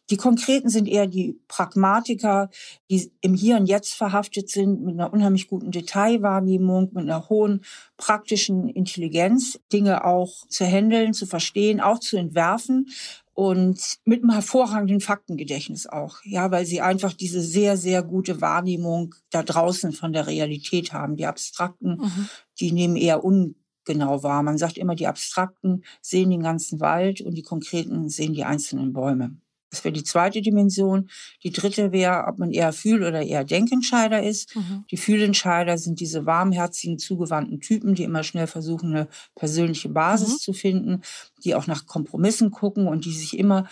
Die 0.09 0.17
Konkreten 0.17 0.69
sind 0.69 0.87
eher 0.87 1.07
die 1.07 1.39
Pragmatiker, 1.47 2.49
die 2.89 3.11
im 3.21 3.33
Hier 3.33 3.55
und 3.57 3.67
Jetzt 3.67 3.93
verhaftet 3.93 4.49
sind, 4.49 4.83
mit 4.83 4.95
einer 4.95 5.13
unheimlich 5.13 5.47
guten 5.47 5.71
Detailwahrnehmung, 5.71 6.91
mit 6.93 7.03
einer 7.03 7.29
hohen 7.29 7.63
praktischen 7.97 8.67
Intelligenz, 8.67 9.59
Dinge 9.71 10.03
auch 10.03 10.45
zu 10.49 10.65
handeln, 10.65 11.13
zu 11.13 11.25
verstehen, 11.25 11.79
auch 11.79 11.99
zu 11.99 12.17
entwerfen 12.17 12.87
und 13.33 13.97
mit 14.05 14.21
einem 14.21 14.31
hervorragenden 14.31 14.99
Faktengedächtnis 14.99 15.87
auch, 15.87 16.17
ja, 16.23 16.51
weil 16.51 16.65
sie 16.65 16.81
einfach 16.81 17.13
diese 17.13 17.41
sehr, 17.41 17.77
sehr 17.77 18.03
gute 18.03 18.41
Wahrnehmung 18.41 19.15
da 19.31 19.41
draußen 19.41 19.91
von 19.91 20.13
der 20.13 20.27
Realität 20.27 20.93
haben. 20.93 21.15
Die 21.15 21.25
Abstrakten, 21.25 21.97
mhm. 21.97 22.29
die 22.59 22.71
nehmen 22.71 22.95
eher 22.95 23.23
ungenau 23.23 24.21
wahr. 24.21 24.43
Man 24.43 24.57
sagt 24.57 24.77
immer, 24.77 24.95
die 24.95 25.07
Abstrakten 25.07 25.83
sehen 26.01 26.29
den 26.29 26.43
ganzen 26.43 26.79
Wald 26.79 27.21
und 27.21 27.35
die 27.35 27.41
Konkreten 27.41 28.09
sehen 28.09 28.33
die 28.33 28.43
einzelnen 28.43 28.93
Bäume. 28.93 29.37
Das 29.73 29.83
wäre 29.83 29.91
die 29.91 30.03
zweite 30.03 30.43
Dimension. 30.43 31.09
Die 31.41 31.51
dritte 31.51 31.91
wäre, 31.91 32.25
ob 32.27 32.37
man 32.37 32.51
eher 32.51 32.71
Fühl- 32.73 33.03
oder 33.03 33.23
eher 33.23 33.43
Denkentscheider 33.43 34.21
ist. 34.21 34.55
Mhm. 34.55 34.85
Die 34.91 34.97
Fühlentscheider 34.97 35.79
sind 35.79 35.99
diese 35.99 36.27
warmherzigen, 36.27 36.99
zugewandten 36.99 37.59
Typen, 37.59 37.95
die 37.95 38.03
immer 38.03 38.21
schnell 38.21 38.45
versuchen, 38.45 38.93
eine 38.93 39.07
persönliche 39.33 39.89
Basis 39.89 40.33
mhm. 40.33 40.37
zu 40.37 40.53
finden, 40.53 41.01
die 41.43 41.55
auch 41.55 41.65
nach 41.65 41.87
Kompromissen 41.87 42.51
gucken 42.51 42.87
und 42.87 43.05
die 43.05 43.13
sich 43.13 43.35
immer 43.35 43.67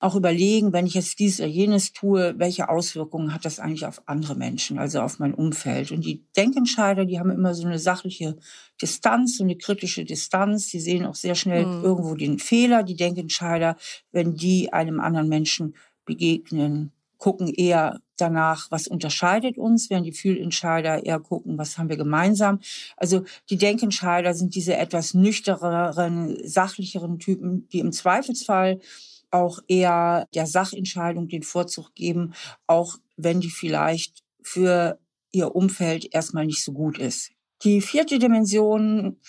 auch 0.00 0.14
überlegen, 0.14 0.72
wenn 0.72 0.86
ich 0.86 0.94
jetzt 0.94 1.18
dies 1.18 1.40
oder 1.40 1.48
jenes 1.48 1.92
tue, 1.92 2.34
welche 2.38 2.68
Auswirkungen 2.68 3.34
hat 3.34 3.44
das 3.44 3.58
eigentlich 3.58 3.84
auf 3.84 4.02
andere 4.06 4.36
Menschen, 4.36 4.78
also 4.78 5.00
auf 5.00 5.18
mein 5.18 5.34
Umfeld. 5.34 5.90
Und 5.90 6.04
die 6.04 6.24
Denkentscheider, 6.36 7.04
die 7.04 7.18
haben 7.18 7.30
immer 7.30 7.54
so 7.54 7.66
eine 7.66 7.80
sachliche 7.80 8.36
Distanz, 8.80 9.38
so 9.38 9.44
eine 9.44 9.56
kritische 9.56 10.04
Distanz. 10.04 10.68
Die 10.68 10.80
sehen 10.80 11.04
auch 11.04 11.16
sehr 11.16 11.34
schnell 11.34 11.66
mhm. 11.66 11.84
irgendwo 11.84 12.14
den 12.14 12.38
Fehler. 12.38 12.84
Die 12.84 12.94
Denkentscheider, 12.94 13.76
wenn 14.12 14.36
die 14.36 14.72
einem 14.72 15.00
anderen 15.00 15.28
Menschen 15.28 15.74
begegnen, 16.04 16.92
gucken 17.18 17.48
eher 17.52 18.00
danach, 18.16 18.70
was 18.70 18.86
unterscheidet 18.86 19.58
uns, 19.58 19.90
während 19.90 20.06
die 20.06 20.12
Fühlentscheider 20.12 21.04
eher 21.04 21.18
gucken, 21.18 21.58
was 21.58 21.76
haben 21.76 21.88
wir 21.88 21.96
gemeinsam. 21.96 22.60
Also 22.96 23.24
die 23.50 23.58
Denkentscheider 23.58 24.34
sind 24.34 24.54
diese 24.54 24.76
etwas 24.76 25.14
nüchterneren, 25.14 26.36
sachlicheren 26.44 27.18
Typen, 27.18 27.68
die 27.70 27.80
im 27.80 27.90
Zweifelsfall 27.90 28.80
auch 29.30 29.58
eher 29.68 30.26
der 30.34 30.46
Sachentscheidung 30.46 31.28
den 31.28 31.42
Vorzug 31.42 31.94
geben, 31.94 32.34
auch 32.66 32.96
wenn 33.16 33.40
die 33.40 33.50
vielleicht 33.50 34.22
für 34.42 34.98
ihr 35.32 35.54
Umfeld 35.54 36.12
erstmal 36.14 36.46
nicht 36.46 36.64
so 36.64 36.72
gut 36.72 36.98
ist. 36.98 37.30
Die 37.64 37.80
vierte 37.80 38.18
Dimension 38.18 39.20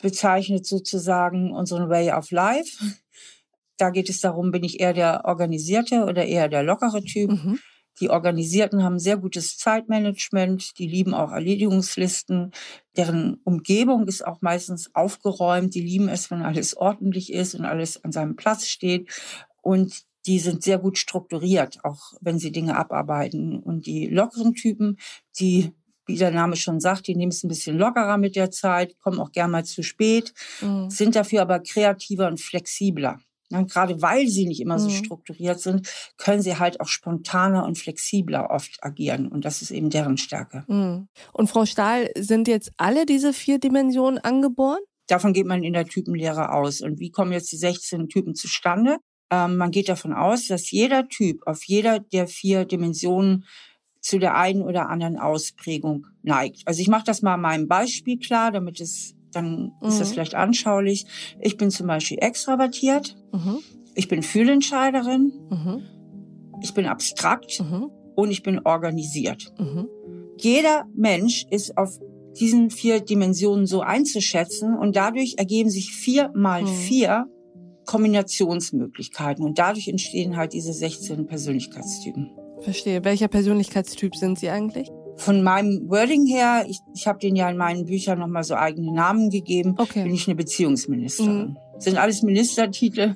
bezeichnet 0.00 0.66
sozusagen 0.66 1.52
unseren 1.52 1.88
Way 1.88 2.12
of 2.12 2.30
Life. 2.30 2.78
Da 3.76 3.90
geht 3.90 4.08
es 4.08 4.20
darum, 4.20 4.52
bin 4.52 4.62
ich 4.62 4.80
eher 4.80 4.92
der 4.92 5.24
organisierte 5.24 6.04
oder 6.04 6.24
eher 6.24 6.48
der 6.48 6.62
lockere 6.62 7.02
Typ. 7.02 7.30
Mhm. 7.30 7.58
Die 8.00 8.10
Organisierten 8.10 8.82
haben 8.82 8.98
sehr 8.98 9.16
gutes 9.16 9.56
Zeitmanagement, 9.56 10.78
die 10.78 10.88
lieben 10.88 11.14
auch 11.14 11.30
Erledigungslisten, 11.30 12.52
deren 12.96 13.40
Umgebung 13.44 14.08
ist 14.08 14.26
auch 14.26 14.42
meistens 14.42 14.94
aufgeräumt, 14.94 15.74
die 15.74 15.80
lieben 15.80 16.08
es, 16.08 16.30
wenn 16.30 16.42
alles 16.42 16.76
ordentlich 16.76 17.32
ist 17.32 17.54
und 17.54 17.64
alles 17.64 18.02
an 18.02 18.12
seinem 18.12 18.36
Platz 18.36 18.66
steht 18.66 19.10
und 19.62 20.02
die 20.26 20.38
sind 20.38 20.62
sehr 20.62 20.78
gut 20.78 20.98
strukturiert, 20.98 21.84
auch 21.84 22.14
wenn 22.20 22.38
sie 22.38 22.50
Dinge 22.50 22.76
abarbeiten. 22.76 23.58
Und 23.58 23.86
die 23.86 24.06
lockeren 24.06 24.54
Typen, 24.54 24.96
die 25.38 25.72
wie 26.06 26.16
der 26.16 26.30
Name 26.30 26.56
schon 26.56 26.80
sagt, 26.80 27.06
die 27.06 27.14
nehmen 27.14 27.32
es 27.32 27.42
ein 27.44 27.48
bisschen 27.48 27.78
lockerer 27.78 28.18
mit 28.18 28.36
der 28.36 28.50
Zeit, 28.50 28.98
kommen 29.00 29.20
auch 29.20 29.32
gern 29.32 29.50
mal 29.50 29.64
zu 29.64 29.82
spät, 29.82 30.34
mhm. 30.60 30.90
sind 30.90 31.16
dafür 31.16 31.42
aber 31.42 31.60
kreativer 31.60 32.28
und 32.28 32.40
flexibler. 32.40 33.20
Ja, 33.54 33.62
gerade 33.62 34.02
weil 34.02 34.26
sie 34.26 34.46
nicht 34.46 34.60
immer 34.60 34.80
so 34.80 34.88
mhm. 34.88 34.94
strukturiert 34.94 35.60
sind, 35.60 35.88
können 36.16 36.42
sie 36.42 36.58
halt 36.58 36.80
auch 36.80 36.88
spontaner 36.88 37.64
und 37.64 37.78
flexibler 37.78 38.50
oft 38.50 38.82
agieren. 38.82 39.28
Und 39.28 39.44
das 39.44 39.62
ist 39.62 39.70
eben 39.70 39.90
deren 39.90 40.16
Stärke. 40.16 40.64
Mhm. 40.66 41.06
Und 41.32 41.48
Frau 41.48 41.64
Stahl, 41.64 42.10
sind 42.18 42.48
jetzt 42.48 42.72
alle 42.78 43.06
diese 43.06 43.32
vier 43.32 43.60
Dimensionen 43.60 44.18
angeboren? 44.18 44.80
Davon 45.06 45.32
geht 45.32 45.46
man 45.46 45.62
in 45.62 45.72
der 45.72 45.86
Typenlehre 45.86 46.52
aus. 46.52 46.80
Und 46.80 46.98
wie 46.98 47.10
kommen 47.10 47.30
jetzt 47.30 47.52
die 47.52 47.56
16 47.56 48.08
Typen 48.08 48.34
zustande? 48.34 48.96
Ähm, 49.30 49.56
man 49.56 49.70
geht 49.70 49.88
davon 49.88 50.12
aus, 50.12 50.48
dass 50.48 50.72
jeder 50.72 51.08
Typ 51.08 51.46
auf 51.46 51.62
jeder 51.64 52.00
der 52.00 52.26
vier 52.26 52.64
Dimensionen 52.64 53.44
zu 54.00 54.18
der 54.18 54.36
einen 54.36 54.62
oder 54.62 54.88
anderen 54.88 55.16
Ausprägung 55.16 56.08
neigt. 56.22 56.62
Also 56.66 56.80
ich 56.80 56.88
mache 56.88 57.04
das 57.04 57.22
mal 57.22 57.34
an 57.34 57.40
meinem 57.40 57.68
Beispiel 57.68 58.18
klar, 58.18 58.50
damit 58.50 58.80
es 58.80 59.14
dann 59.34 59.72
mhm. 59.80 59.88
ist 59.88 60.00
das 60.00 60.08
mhm. 60.08 60.12
vielleicht 60.14 60.34
anschaulich. 60.34 61.06
Ich 61.40 61.56
bin 61.56 61.70
zum 61.70 61.86
Beispiel 61.86 62.18
extravertiert. 62.20 63.16
Mhm. 63.32 63.58
Ich 63.94 64.08
bin 64.08 64.22
Fühlentscheiderin. 64.22 65.32
Mhm. 65.50 65.82
Ich 66.62 66.74
bin 66.74 66.86
abstrakt. 66.86 67.60
Mhm. 67.60 67.90
Und 68.16 68.30
ich 68.30 68.42
bin 68.42 68.60
organisiert. 68.64 69.52
Mhm. 69.58 69.88
Jeder 70.38 70.86
Mensch 70.94 71.46
ist 71.50 71.76
auf 71.76 71.98
diesen 72.38 72.70
vier 72.70 73.00
Dimensionen 73.00 73.66
so 73.66 73.80
einzuschätzen 73.80 74.76
und 74.76 74.96
dadurch 74.96 75.34
ergeben 75.38 75.70
sich 75.70 75.92
vier 75.92 76.30
mal 76.34 76.66
vier 76.66 77.26
Kombinationsmöglichkeiten 77.86 79.44
und 79.44 79.58
dadurch 79.58 79.88
entstehen 79.88 80.36
halt 80.36 80.52
diese 80.52 80.72
16 80.72 81.26
Persönlichkeitstypen. 81.26 82.30
Verstehe. 82.60 83.04
Welcher 83.04 83.28
Persönlichkeitstyp 83.28 84.16
sind 84.16 84.38
Sie 84.38 84.48
eigentlich? 84.48 84.90
Von 85.16 85.42
meinem 85.42 85.88
Wording 85.88 86.26
her, 86.26 86.66
ich, 86.68 86.80
ich 86.94 87.06
habe 87.06 87.18
denen 87.18 87.36
ja 87.36 87.48
in 87.48 87.56
meinen 87.56 87.84
Büchern 87.84 88.18
nochmal 88.18 88.44
so 88.44 88.54
eigene 88.54 88.92
Namen 88.92 89.30
gegeben, 89.30 89.74
okay. 89.78 90.02
bin 90.02 90.14
ich 90.14 90.26
eine 90.26 90.34
Beziehungsministerin. 90.34 91.38
Mhm. 91.38 91.56
Das 91.74 91.84
sind 91.84 91.98
alles 91.98 92.22
Ministertitel. 92.22 93.14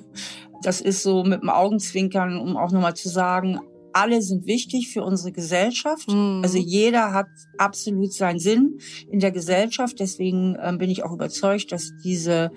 Das 0.63 0.81
ist 0.81 1.03
so 1.03 1.23
mit 1.23 1.41
dem 1.41 1.49
Augenzwinkern, 1.49 2.37
um 2.37 2.57
auch 2.57 2.71
nochmal 2.71 2.95
zu 2.95 3.09
sagen, 3.09 3.59
alle 3.93 4.21
sind 4.21 4.45
wichtig 4.45 4.89
für 4.89 5.03
unsere 5.03 5.31
Gesellschaft. 5.31 6.09
Mhm. 6.09 6.41
Also 6.43 6.57
jeder 6.57 7.13
hat 7.13 7.27
absolut 7.57 8.13
seinen 8.13 8.39
Sinn 8.39 8.77
in 9.09 9.19
der 9.19 9.31
Gesellschaft. 9.31 9.99
Deswegen 9.99 10.57
ähm, 10.61 10.77
bin 10.77 10.89
ich 10.89 11.03
auch 11.03 11.11
überzeugt, 11.11 11.71
dass 11.71 11.91
diese 12.03 12.51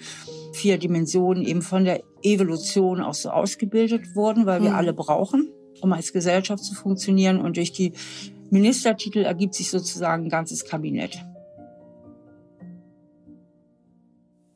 vier 0.52 0.78
Dimensionen 0.78 1.44
eben 1.44 1.62
von 1.62 1.84
der 1.84 2.02
Evolution 2.22 3.00
auch 3.00 3.14
so 3.14 3.30
ausgebildet 3.30 4.14
wurden, 4.14 4.46
weil 4.46 4.60
mhm. 4.60 4.64
wir 4.64 4.74
alle 4.74 4.92
brauchen, 4.92 5.50
um 5.80 5.92
als 5.92 6.12
Gesellschaft 6.12 6.64
zu 6.64 6.74
funktionieren. 6.74 7.40
Und 7.40 7.56
durch 7.56 7.72
die 7.72 7.92
Ministertitel 8.52 9.20
ergibt 9.24 9.54
sich 9.54 9.70
sozusagen 9.70 10.24
ein 10.24 10.28
ganzes 10.28 10.66
Kabinett. 10.66 11.18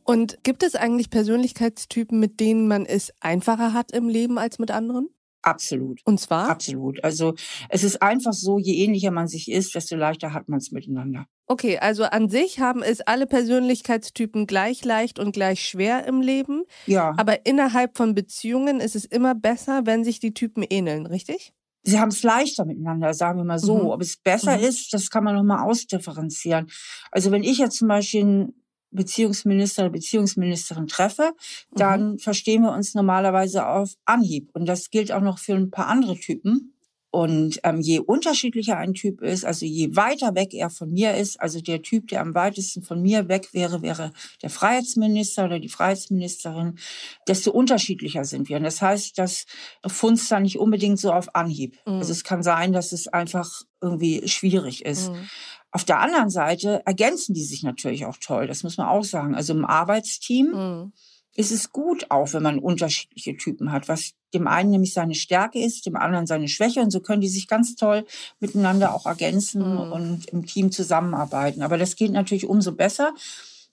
Und 0.04 0.38
gibt 0.42 0.62
es 0.62 0.76
eigentlich 0.76 1.08
Persönlichkeitstypen, 1.08 2.20
mit 2.20 2.38
denen 2.38 2.68
man 2.68 2.84
es 2.84 3.12
einfacher 3.20 3.72
hat 3.72 3.92
im 3.92 4.10
Leben 4.10 4.38
als 4.38 4.58
mit 4.58 4.70
anderen? 4.70 5.08
Absolut. 5.40 6.02
Und 6.04 6.20
zwar? 6.20 6.50
Absolut. 6.50 7.02
Also 7.02 7.36
es 7.70 7.84
ist 7.84 8.02
einfach 8.02 8.34
so, 8.34 8.58
je 8.58 8.84
ähnlicher 8.84 9.10
man 9.10 9.28
sich 9.28 9.50
ist, 9.50 9.74
desto 9.74 9.96
leichter 9.96 10.34
hat 10.34 10.48
man 10.48 10.58
es 10.58 10.72
miteinander. 10.72 11.26
Okay, 11.46 11.78
also 11.78 12.04
an 12.04 12.28
sich 12.28 12.60
haben 12.60 12.82
es 12.82 13.00
alle 13.00 13.26
Persönlichkeitstypen 13.26 14.46
gleich 14.46 14.84
leicht 14.84 15.18
und 15.18 15.32
gleich 15.32 15.66
schwer 15.66 16.04
im 16.04 16.20
Leben. 16.20 16.64
Ja. 16.86 17.14
Aber 17.16 17.46
innerhalb 17.46 17.96
von 17.96 18.14
Beziehungen 18.14 18.78
ist 18.80 18.94
es 18.94 19.06
immer 19.06 19.34
besser, 19.34 19.86
wenn 19.86 20.04
sich 20.04 20.20
die 20.20 20.34
Typen 20.34 20.62
ähneln, 20.68 21.06
richtig? 21.06 21.54
Sie 21.86 21.98
haben 21.98 22.08
es 22.08 22.22
leichter 22.22 22.64
miteinander, 22.64 23.14
sagen 23.14 23.38
wir 23.38 23.44
mal 23.44 23.58
so. 23.58 23.78
Mhm. 23.78 23.86
Ob 23.86 24.02
es 24.02 24.16
besser 24.16 24.58
mhm. 24.58 24.64
ist, 24.64 24.92
das 24.92 25.08
kann 25.08 25.24
man 25.24 25.36
nochmal 25.36 25.64
ausdifferenzieren. 25.64 26.68
Also 27.10 27.30
wenn 27.30 27.44
ich 27.44 27.58
jetzt 27.58 27.78
zum 27.78 27.88
Beispiel 27.88 28.22
einen 28.22 28.62
Beziehungsminister 28.90 29.82
oder 29.82 29.92
Beziehungsministerin 29.92 30.86
treffe, 30.86 31.32
dann 31.70 32.12
mhm. 32.12 32.18
verstehen 32.18 32.62
wir 32.62 32.72
uns 32.72 32.94
normalerweise 32.94 33.66
auf 33.66 33.94
Anhieb. 34.04 34.50
Und 34.52 34.66
das 34.66 34.90
gilt 34.90 35.12
auch 35.12 35.20
noch 35.20 35.38
für 35.38 35.54
ein 35.54 35.70
paar 35.70 35.86
andere 35.86 36.16
Typen. 36.16 36.75
Und 37.16 37.60
ähm, 37.62 37.80
je 37.80 38.00
unterschiedlicher 38.00 38.76
ein 38.76 38.92
Typ 38.92 39.22
ist, 39.22 39.46
also 39.46 39.64
je 39.64 39.96
weiter 39.96 40.34
weg 40.34 40.52
er 40.52 40.68
von 40.68 40.92
mir 40.92 41.16
ist, 41.16 41.40
also 41.40 41.62
der 41.62 41.80
Typ, 41.80 42.08
der 42.08 42.20
am 42.20 42.34
weitesten 42.34 42.82
von 42.82 43.00
mir 43.00 43.26
weg 43.26 43.54
wäre, 43.54 43.80
wäre 43.80 44.12
der 44.42 44.50
Freiheitsminister 44.50 45.46
oder 45.46 45.58
die 45.58 45.70
Freiheitsministerin, 45.70 46.78
desto 47.26 47.52
unterschiedlicher 47.52 48.26
sind 48.26 48.50
wir. 48.50 48.58
Und 48.58 48.64
das 48.64 48.82
heißt, 48.82 49.16
das 49.16 49.46
funzt 49.86 50.30
dann 50.30 50.42
nicht 50.42 50.58
unbedingt 50.58 51.00
so 51.00 51.10
auf 51.10 51.34
Anhieb. 51.34 51.78
Mhm. 51.86 51.94
Also 51.94 52.12
es 52.12 52.22
kann 52.22 52.42
sein, 52.42 52.74
dass 52.74 52.92
es 52.92 53.08
einfach 53.08 53.62
irgendwie 53.80 54.28
schwierig 54.28 54.84
ist. 54.84 55.10
Mhm. 55.10 55.26
Auf 55.70 55.84
der 55.84 56.00
anderen 56.00 56.28
Seite 56.28 56.82
ergänzen 56.84 57.32
die 57.32 57.44
sich 57.44 57.62
natürlich 57.62 58.04
auch 58.04 58.18
toll, 58.20 58.46
das 58.46 58.62
muss 58.62 58.76
man 58.76 58.88
auch 58.88 59.04
sagen. 59.04 59.34
Also 59.34 59.54
im 59.54 59.64
Arbeitsteam 59.64 60.48
mhm 60.48 60.92
ist 61.36 61.52
es 61.52 61.70
gut 61.70 62.10
auch, 62.10 62.32
wenn 62.32 62.42
man 62.42 62.58
unterschiedliche 62.58 63.36
Typen 63.36 63.70
hat, 63.70 63.88
was 63.88 64.12
dem 64.36 64.46
einen 64.46 64.70
nämlich 64.70 64.92
seine 64.92 65.14
Stärke 65.14 65.58
ist, 65.58 65.86
dem 65.86 65.96
anderen 65.96 66.26
seine 66.26 66.48
Schwäche 66.48 66.80
und 66.80 66.90
so 66.90 67.00
können 67.00 67.20
die 67.20 67.28
sich 67.28 67.48
ganz 67.48 67.76
toll 67.76 68.04
miteinander 68.40 68.94
auch 68.94 69.06
ergänzen 69.06 69.62
mhm. 69.62 69.92
und 69.92 70.26
im 70.26 70.46
Team 70.46 70.70
zusammenarbeiten. 70.70 71.62
Aber 71.62 71.78
das 71.78 71.96
geht 71.96 72.12
natürlich 72.12 72.46
umso 72.46 72.72
besser, 72.72 73.14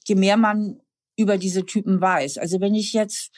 je 0.06 0.16
mehr 0.16 0.38
man 0.38 0.80
über 1.16 1.38
diese 1.38 1.66
Typen 1.66 2.02
weiß. 2.02 2.38
Also 2.38 2.60
wenn 2.62 2.76
ich 2.76 2.94
jetzt 2.94 3.32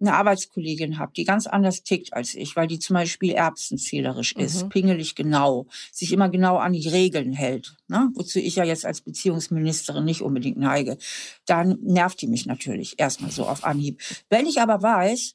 eine 0.00 0.14
Arbeitskollegin 0.14 0.98
habe, 0.98 1.12
die 1.16 1.24
ganz 1.24 1.46
anders 1.46 1.82
tickt 1.82 2.12
als 2.14 2.34
ich, 2.34 2.54
weil 2.56 2.66
die 2.66 2.78
zum 2.78 2.94
Beispiel 2.94 3.32
erbsenzählerisch 3.32 4.32
ist, 4.32 4.64
mhm. 4.64 4.68
pingelig 4.68 5.14
genau, 5.14 5.66
sich 5.92 6.12
immer 6.12 6.28
genau 6.28 6.56
an 6.58 6.72
die 6.72 6.88
Regeln 6.88 7.32
hält, 7.32 7.76
ne? 7.88 8.10
wozu 8.14 8.38
ich 8.38 8.56
ja 8.56 8.64
jetzt 8.64 8.86
als 8.86 9.00
Beziehungsministerin 9.00 10.04
nicht 10.04 10.22
unbedingt 10.22 10.58
neige, 10.58 10.98
dann 11.46 11.78
nervt 11.82 12.20
die 12.20 12.28
mich 12.28 12.46
natürlich 12.46 12.98
erstmal 12.98 13.30
so 13.30 13.46
auf 13.46 13.64
Anhieb. 13.64 14.00
Wenn 14.28 14.46
ich 14.46 14.60
aber 14.60 14.82
weiß, 14.82 15.34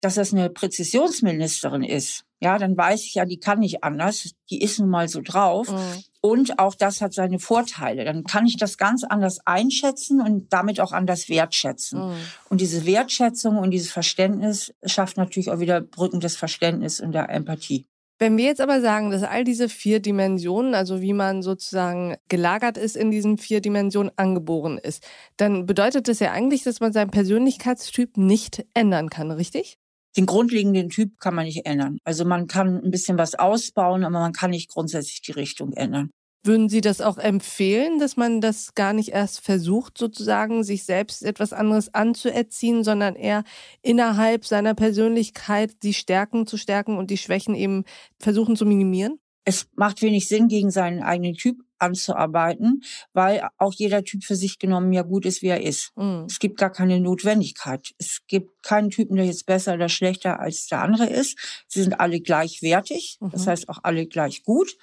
dass 0.00 0.14
das 0.14 0.32
eine 0.32 0.50
Präzisionsministerin 0.50 1.82
ist, 1.82 2.24
ja, 2.40 2.56
dann 2.58 2.76
weiß 2.76 3.04
ich 3.04 3.14
ja, 3.14 3.24
die 3.24 3.40
kann 3.40 3.58
nicht 3.58 3.82
anders, 3.82 4.30
die 4.48 4.62
ist 4.62 4.78
nun 4.78 4.88
mal 4.88 5.08
so 5.08 5.20
drauf. 5.22 5.70
Mhm. 5.70 6.04
Und 6.20 6.58
auch 6.58 6.74
das 6.74 7.00
hat 7.00 7.12
seine 7.12 7.40
Vorteile. 7.40 8.04
Dann 8.04 8.24
kann 8.24 8.46
ich 8.46 8.56
das 8.56 8.78
ganz 8.78 9.02
anders 9.02 9.40
einschätzen 9.44 10.20
und 10.20 10.52
damit 10.52 10.80
auch 10.80 10.92
anders 10.92 11.28
wertschätzen. 11.28 12.10
Mhm. 12.10 12.16
Und 12.48 12.60
diese 12.60 12.86
Wertschätzung 12.86 13.58
und 13.58 13.72
dieses 13.72 13.90
Verständnis 13.90 14.72
schafft 14.84 15.16
natürlich 15.16 15.50
auch 15.50 15.58
wieder 15.58 15.80
Brücken 15.80 16.20
des 16.20 16.36
Verständnisses 16.36 17.00
und 17.00 17.12
der 17.12 17.28
Empathie. 17.28 17.86
Wenn 18.20 18.36
wir 18.36 18.46
jetzt 18.46 18.60
aber 18.60 18.80
sagen, 18.80 19.10
dass 19.10 19.22
all 19.22 19.44
diese 19.44 19.68
vier 19.68 20.00
Dimensionen, 20.00 20.74
also 20.74 21.00
wie 21.00 21.12
man 21.12 21.42
sozusagen 21.42 22.16
gelagert 22.28 22.76
ist 22.76 22.96
in 22.96 23.12
diesen 23.12 23.38
vier 23.38 23.60
Dimensionen, 23.60 24.10
angeboren 24.16 24.76
ist, 24.76 25.06
dann 25.36 25.66
bedeutet 25.66 26.08
das 26.08 26.18
ja 26.18 26.32
eigentlich, 26.32 26.64
dass 26.64 26.80
man 26.80 26.92
seinen 26.92 27.10
Persönlichkeitstyp 27.12 28.16
nicht 28.16 28.66
ändern 28.74 29.08
kann, 29.08 29.30
richtig? 29.30 29.78
Den 30.16 30.26
grundlegenden 30.26 30.88
Typ 30.88 31.18
kann 31.20 31.34
man 31.34 31.44
nicht 31.44 31.66
ändern. 31.66 31.98
Also 32.04 32.24
man 32.24 32.46
kann 32.46 32.82
ein 32.82 32.90
bisschen 32.90 33.18
was 33.18 33.34
ausbauen, 33.34 34.04
aber 34.04 34.18
man 34.18 34.32
kann 34.32 34.50
nicht 34.50 34.70
grundsätzlich 34.70 35.22
die 35.22 35.32
Richtung 35.32 35.72
ändern. 35.72 36.10
Würden 36.44 36.68
Sie 36.68 36.80
das 36.80 37.00
auch 37.00 37.18
empfehlen, 37.18 37.98
dass 37.98 38.16
man 38.16 38.40
das 38.40 38.74
gar 38.74 38.92
nicht 38.92 39.10
erst 39.10 39.40
versucht, 39.40 39.98
sozusagen 39.98 40.62
sich 40.62 40.84
selbst 40.84 41.22
etwas 41.22 41.52
anderes 41.52 41.92
anzuerziehen, 41.92 42.84
sondern 42.84 43.16
eher 43.16 43.42
innerhalb 43.82 44.46
seiner 44.46 44.74
Persönlichkeit 44.74 45.82
die 45.82 45.94
Stärken 45.94 46.46
zu 46.46 46.56
stärken 46.56 46.96
und 46.96 47.10
die 47.10 47.18
Schwächen 47.18 47.54
eben 47.54 47.84
versuchen 48.18 48.56
zu 48.56 48.66
minimieren? 48.66 49.18
Es 49.44 49.66
macht 49.74 50.00
wenig 50.00 50.28
Sinn, 50.28 50.48
gegen 50.48 50.70
seinen 50.70 51.02
eigenen 51.02 51.34
Typ 51.34 51.58
anzuarbeiten, 51.78 52.82
weil 53.12 53.48
auch 53.58 53.72
jeder 53.74 54.04
Typ 54.04 54.24
für 54.24 54.36
sich 54.36 54.58
genommen 54.58 54.92
ja 54.92 55.02
gut 55.02 55.26
ist, 55.26 55.42
wie 55.42 55.48
er 55.48 55.62
ist. 55.62 55.92
Mhm. 55.96 56.26
Es 56.28 56.38
gibt 56.38 56.58
gar 56.58 56.70
keine 56.70 57.00
Notwendigkeit. 57.00 57.94
Es 57.98 58.20
gibt 58.26 58.62
keinen 58.62 58.90
Typen, 58.90 59.16
der 59.16 59.26
jetzt 59.26 59.46
besser 59.46 59.74
oder 59.74 59.88
schlechter 59.88 60.40
als 60.40 60.66
der 60.66 60.82
andere 60.82 61.06
ist. 61.06 61.38
Sie 61.68 61.82
sind 61.82 62.00
alle 62.00 62.20
gleichwertig, 62.20 63.18
mhm. 63.20 63.30
das 63.30 63.46
heißt 63.46 63.68
auch 63.68 63.80
alle 63.82 64.06
gleich 64.06 64.42
gut. 64.42 64.76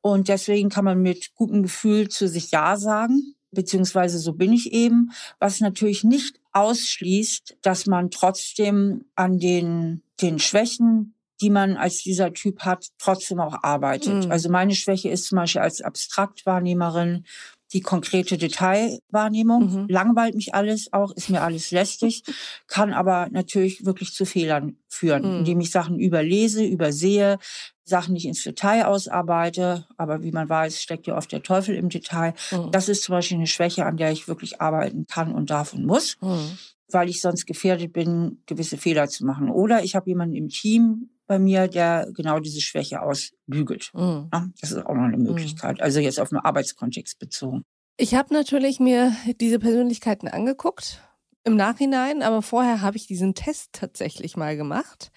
Und 0.00 0.28
deswegen 0.28 0.68
kann 0.68 0.84
man 0.84 1.00
mit 1.00 1.34
gutem 1.34 1.62
Gefühl 1.62 2.08
zu 2.08 2.26
sich 2.28 2.50
Ja 2.50 2.76
sagen, 2.76 3.34
beziehungsweise 3.52 4.18
so 4.18 4.32
bin 4.32 4.52
ich 4.52 4.72
eben, 4.72 5.12
was 5.38 5.60
natürlich 5.60 6.02
nicht 6.02 6.40
ausschließt, 6.52 7.58
dass 7.62 7.86
man 7.86 8.10
trotzdem 8.10 9.04
an 9.14 9.38
den, 9.38 10.02
den 10.20 10.38
Schwächen 10.38 11.14
die 11.42 11.50
man 11.50 11.76
als 11.76 11.98
dieser 11.98 12.32
Typ 12.32 12.60
hat, 12.60 12.86
trotzdem 12.98 13.40
auch 13.40 13.62
arbeitet. 13.62 14.26
Mhm. 14.26 14.30
Also 14.30 14.48
meine 14.48 14.74
Schwäche 14.74 15.08
ist 15.08 15.26
zum 15.26 15.36
Beispiel 15.36 15.60
als 15.60 15.82
Abstraktwahrnehmerin 15.82 17.24
die 17.72 17.80
konkrete 17.80 18.38
Detailwahrnehmung. 18.38 19.64
Mhm. 19.64 19.86
Langweilt 19.88 20.34
mich 20.34 20.54
alles 20.54 20.92
auch, 20.92 21.10
ist 21.12 21.30
mir 21.30 21.42
alles 21.42 21.70
lästig, 21.70 22.22
kann 22.68 22.92
aber 22.92 23.28
natürlich 23.32 23.84
wirklich 23.84 24.12
zu 24.12 24.24
Fehlern 24.24 24.76
führen, 24.88 25.22
mhm. 25.22 25.38
indem 25.40 25.60
ich 25.60 25.70
Sachen 25.70 25.98
überlese, 25.98 26.64
übersehe, 26.64 27.38
Sachen 27.84 28.12
nicht 28.14 28.26
ins 28.26 28.44
Detail 28.44 28.86
ausarbeite. 28.86 29.86
Aber 29.96 30.22
wie 30.22 30.32
man 30.32 30.48
weiß, 30.48 30.80
steckt 30.80 31.06
ja 31.06 31.16
oft 31.16 31.32
der 31.32 31.42
Teufel 31.42 31.74
im 31.74 31.88
Detail. 31.88 32.34
Mhm. 32.52 32.70
Das 32.70 32.88
ist 32.88 33.02
zum 33.02 33.14
Beispiel 33.14 33.38
eine 33.38 33.48
Schwäche, 33.48 33.84
an 33.84 33.96
der 33.96 34.12
ich 34.12 34.28
wirklich 34.28 34.60
arbeiten 34.60 35.06
kann 35.06 35.34
und 35.34 35.50
darf 35.50 35.72
und 35.72 35.84
muss. 35.84 36.16
Mhm. 36.20 36.58
weil 36.94 37.08
ich 37.08 37.22
sonst 37.22 37.46
gefährdet 37.46 37.94
bin, 37.94 38.42
gewisse 38.44 38.76
Fehler 38.76 39.08
zu 39.08 39.24
machen. 39.24 39.48
Oder 39.48 39.82
ich 39.82 39.96
habe 39.96 40.10
jemanden 40.10 40.36
im 40.36 40.50
Team, 40.50 41.08
bei 41.32 41.38
mir, 41.38 41.66
der 41.66 42.08
genau 42.12 42.40
diese 42.40 42.60
Schwäche 42.60 43.00
ausbügelt. 43.00 43.90
Mhm. 43.94 44.28
das 44.60 44.70
ist 44.70 44.84
auch 44.84 44.94
noch 44.94 45.04
eine 45.04 45.16
mhm. 45.16 45.22
Möglichkeit. 45.22 45.80
Also 45.80 45.98
jetzt 45.98 46.20
auf 46.20 46.28
den 46.28 46.36
Arbeitskontext 46.36 47.18
bezogen. 47.18 47.62
Ich 47.96 48.14
habe 48.14 48.34
natürlich 48.34 48.80
mir 48.80 49.16
diese 49.40 49.58
Persönlichkeiten 49.58 50.28
angeguckt 50.28 51.00
im 51.44 51.56
Nachhinein, 51.56 52.20
aber 52.20 52.42
vorher 52.42 52.82
habe 52.82 52.98
ich 52.98 53.06
diesen 53.06 53.34
Test 53.34 53.70
tatsächlich 53.72 54.36
mal 54.36 54.58
gemacht. 54.58 55.10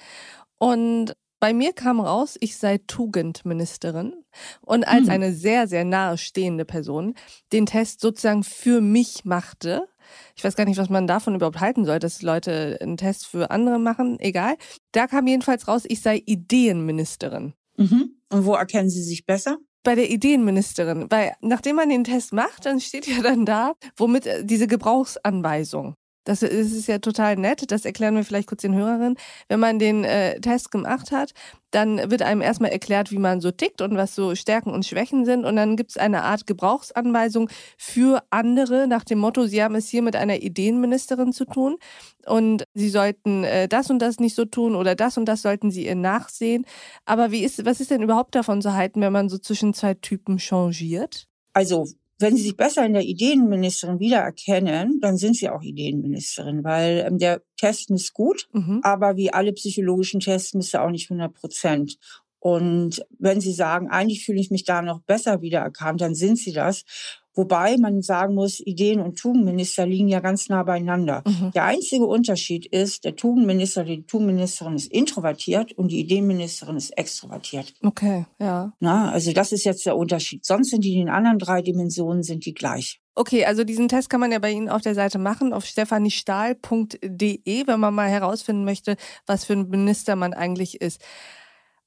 Und 0.57 1.17
bei 1.41 1.53
mir 1.53 1.73
kam 1.73 1.99
raus, 1.99 2.37
ich 2.39 2.55
sei 2.55 2.77
Tugendministerin 2.77 4.13
und 4.61 4.87
als 4.87 5.07
mhm. 5.07 5.11
eine 5.11 5.33
sehr, 5.33 5.67
sehr 5.67 5.83
nahestehende 5.83 6.63
Person 6.63 7.15
den 7.51 7.65
Test 7.65 7.99
sozusagen 7.99 8.43
für 8.45 8.79
mich 8.79 9.25
machte 9.25 9.89
ich 10.35 10.43
weiß 10.43 10.55
gar 10.55 10.65
nicht, 10.65 10.77
was 10.77 10.89
man 10.89 11.07
davon 11.07 11.35
überhaupt 11.35 11.59
halten 11.59 11.85
soll, 11.85 11.99
dass 11.99 12.21
Leute 12.21 12.77
einen 12.81 12.97
Test 12.97 13.27
für 13.27 13.51
andere 13.51 13.79
machen. 13.79 14.19
Egal. 14.19 14.55
Da 14.91 15.07
kam 15.07 15.27
jedenfalls 15.27 15.67
raus, 15.67 15.83
ich 15.87 16.01
sei 16.01 16.21
Ideenministerin. 16.25 17.53
Mhm. 17.77 18.15
Und 18.31 18.45
wo 18.45 18.53
erkennen 18.53 18.89
Sie 18.89 19.03
sich 19.03 19.25
besser? 19.25 19.57
Bei 19.83 19.95
der 19.95 20.09
Ideenministerin. 20.09 21.05
Weil 21.09 21.33
nachdem 21.41 21.75
man 21.75 21.89
den 21.89 22.03
Test 22.03 22.33
macht, 22.33 22.65
dann 22.65 22.79
steht 22.79 23.07
ja 23.07 23.21
dann 23.21 23.45
da, 23.45 23.73
womit 23.97 24.25
äh, 24.25 24.43
diese 24.43 24.67
Gebrauchsanweisung. 24.67 25.95
Das 26.25 26.41
ist 26.43 26.87
ja 26.87 26.97
total 26.97 27.37
nett. 27.37 27.71
Das 27.71 27.85
erklären 27.85 28.15
wir 28.15 28.25
vielleicht 28.25 28.47
kurz 28.47 28.61
den 28.61 28.75
Hörerinnen. 28.75 29.15
Wenn 29.47 29.59
man 29.59 29.79
den 29.79 30.03
äh, 30.03 30.41
Test 30.41 30.71
gemacht 30.71 31.11
hat, 31.11 31.31
dann 31.71 32.09
wird 32.09 32.21
einem 32.21 32.41
erstmal 32.41 32.71
erklärt, 32.71 33.11
wie 33.11 33.17
man 33.19 33.41
so 33.41 33.51
tickt 33.51 33.81
und 33.81 33.95
was 33.95 34.15
so 34.15 34.33
Stärken 34.33 34.71
und 34.71 34.85
Schwächen 34.85 35.25
sind. 35.25 35.45
Und 35.45 35.55
dann 35.55 35.75
gibt 35.75 35.91
es 35.91 35.97
eine 35.97 36.23
Art 36.23 36.47
Gebrauchsanweisung 36.47 37.49
für 37.77 38.23
andere 38.31 38.87
nach 38.87 39.03
dem 39.03 39.19
Motto, 39.19 39.45
Sie 39.45 39.63
haben 39.63 39.75
es 39.75 39.87
hier 39.87 40.01
mit 40.01 40.15
einer 40.15 40.41
Ideenministerin 40.41 41.31
zu 41.31 41.45
tun 41.45 41.77
und 42.25 42.63
Sie 42.73 42.89
sollten 42.89 43.43
äh, 43.43 43.67
das 43.67 43.89
und 43.89 43.99
das 43.99 44.19
nicht 44.19 44.35
so 44.35 44.45
tun 44.45 44.75
oder 44.75 44.95
das 44.95 45.17
und 45.17 45.25
das 45.25 45.41
sollten 45.41 45.69
Sie 45.69 45.85
ihr 45.85 45.95
nachsehen. 45.95 46.65
Aber 47.05 47.31
wie 47.31 47.43
ist, 47.43 47.65
was 47.65 47.79
ist 47.79 47.91
denn 47.91 48.01
überhaupt 48.01 48.35
davon 48.35 48.61
zu 48.61 48.73
halten, 48.73 49.01
wenn 49.01 49.13
man 49.13 49.29
so 49.29 49.37
zwischen 49.37 49.73
zwei 49.73 49.93
Typen 49.93 50.39
changiert? 50.39 51.27
Also 51.53 51.87
wenn 52.19 52.35
Sie 52.37 52.43
sich 52.43 52.55
besser 52.55 52.85
in 52.85 52.93
der 52.93 53.03
Ideenministerin 53.03 53.99
wiedererkennen, 53.99 54.99
dann 55.01 55.17
sind 55.17 55.35
Sie 55.35 55.49
auch 55.49 55.61
Ideenministerin, 55.61 56.63
weil 56.63 57.05
ähm, 57.07 57.17
der 57.17 57.41
Test 57.57 57.91
ist 57.91 58.13
gut, 58.13 58.47
mhm. 58.53 58.79
aber 58.83 59.17
wie 59.17 59.33
alle 59.33 59.53
psychologischen 59.53 60.21
Tests 60.21 60.53
misst 60.53 60.73
er 60.73 60.83
auch 60.83 60.91
nicht 60.91 61.09
100 61.09 61.33
Prozent. 61.33 61.97
Und 62.39 63.05
wenn 63.17 63.41
Sie 63.41 63.53
sagen, 63.53 63.89
eigentlich 63.89 64.23
fühle 64.23 64.39
ich 64.39 64.51
mich 64.51 64.63
da 64.63 64.81
noch 64.81 65.01
besser 65.01 65.41
wiedererkannt, 65.41 65.99
dann 65.99 66.15
sind 66.15 66.37
Sie 66.37 66.53
das. 66.53 66.85
Wobei 67.35 67.77
man 67.77 68.01
sagen 68.01 68.33
muss, 68.33 68.59
Ideen- 68.59 69.01
und 69.01 69.19
Tugendminister 69.19 69.85
liegen 69.85 70.07
ja 70.07 70.21
ganz 70.21 70.49
nah 70.49 70.63
beieinander. 70.63 71.23
Mhm. 71.27 71.51
Der 71.51 71.65
einzige 71.65 72.05
Unterschied 72.05 72.65
ist, 72.65 73.03
der 73.03 73.15
Tugendminister, 73.15 73.83
die 73.83 74.03
Tugendministerin 74.03 74.75
ist 74.75 74.91
introvertiert 74.91 75.73
und 75.73 75.91
die 75.91 75.99
Ideenministerin 75.99 76.77
ist 76.77 76.97
extrovertiert. 76.97 77.73
Okay, 77.83 78.25
ja. 78.39 78.73
Na, 78.79 79.11
also 79.11 79.33
das 79.33 79.51
ist 79.51 79.65
jetzt 79.65 79.85
der 79.85 79.97
Unterschied. 79.97 80.45
Sonst 80.45 80.69
sind 80.69 80.83
die 80.83 80.93
in 80.93 81.07
den 81.07 81.09
anderen 81.09 81.39
drei 81.39 81.61
Dimensionen 81.61 82.23
sind 82.23 82.45
die 82.45 82.53
gleich. 82.53 83.01
Okay, 83.15 83.45
also 83.45 83.63
diesen 83.63 83.87
Test 83.87 84.09
kann 84.09 84.19
man 84.19 84.31
ja 84.31 84.39
bei 84.39 84.51
Ihnen 84.51 84.67
auf 84.67 84.81
der 84.81 84.93
Seite 84.93 85.19
machen, 85.19 85.53
auf 85.53 85.65
stephaniestahl.de, 85.65 87.67
wenn 87.67 87.79
man 87.79 87.93
mal 87.93 88.09
herausfinden 88.09 88.65
möchte, 88.65 88.97
was 89.25 89.45
für 89.45 89.53
ein 89.53 89.69
Minister 89.69 90.17
man 90.17 90.33
eigentlich 90.33 90.81
ist. 90.81 91.01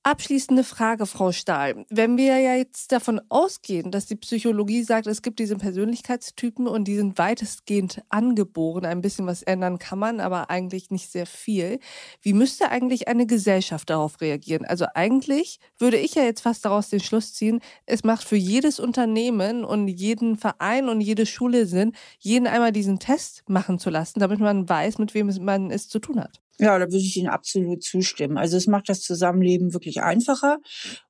Abschließende 0.05 0.63
Frage, 0.65 1.07
Frau 1.07 1.33
Stahl. 1.33 1.85
Wenn 1.91 2.17
wir 2.17 2.39
ja 2.39 2.55
jetzt 2.55 2.93
davon 2.93 3.21
ausgehen, 3.29 3.91
dass 3.91 4.07
die 4.07 4.15
Psychologie 4.15 4.83
sagt, 4.83 5.07
es 5.07 5.23
gibt 5.23 5.39
diese 5.39 5.57
Persönlichkeitstypen 5.57 6.67
und 6.69 6.85
die 6.85 6.95
sind 6.95 7.19
weitestgehend 7.19 8.03
angeboren, 8.09 8.87
ein 8.87 9.03
bisschen 9.03 9.27
was 9.27 9.43
ändern 9.43 9.79
kann 9.79 9.99
man, 9.99 10.21
aber 10.21 10.51
eigentlich 10.51 10.91
nicht 10.91 11.11
sehr 11.11 11.27
viel. 11.27 11.81
Wie 12.23 12.33
müsste 12.33 12.71
eigentlich 12.71 13.09
eine 13.09 13.27
Gesellschaft 13.27 13.91
darauf 13.91 14.21
reagieren? 14.21 14.65
Also 14.65 14.87
eigentlich 14.95 15.59
würde 15.79 15.99
ich 15.99 16.15
ja 16.15 16.23
jetzt 16.23 16.43
fast 16.43 16.65
daraus 16.65 16.89
den 16.89 17.01
Schluss 17.01 17.35
ziehen, 17.35 17.61
es 17.85 18.05
macht 18.05 18.25
für 18.25 18.37
jedes 18.37 18.81
Unternehmen 18.81 19.65
und 19.65 19.89
jeden 19.89 20.37
Verein 20.37 20.89
und 20.89 21.01
jede 21.01 21.27
Schule 21.27 21.67
Sinn, 21.67 21.93
jeden 22.19 22.47
einmal 22.47 22.73
diesen 22.73 23.01
Test 23.01 23.43
machen 23.49 23.79
zu 23.79 23.91
lassen, 23.91 24.21
damit 24.21 24.39
man 24.39 24.69
weiß, 24.69 24.99
mit 24.99 25.13
wem 25.15 25.29
man 25.45 25.71
es 25.71 25.89
zu 25.89 25.99
tun 25.99 26.21
hat. 26.21 26.41
Ja, 26.59 26.79
da 26.79 26.87
würde 26.87 26.99
ich 26.99 27.17
Ihnen 27.17 27.29
absolut 27.29 27.83
zustimmen. 27.83 28.37
Also 28.37 28.57
es 28.57 28.67
macht 28.67 28.89
das 28.89 29.01
Zusammenleben 29.01 29.73
wirklich 29.73 30.03
einfacher. 30.03 30.59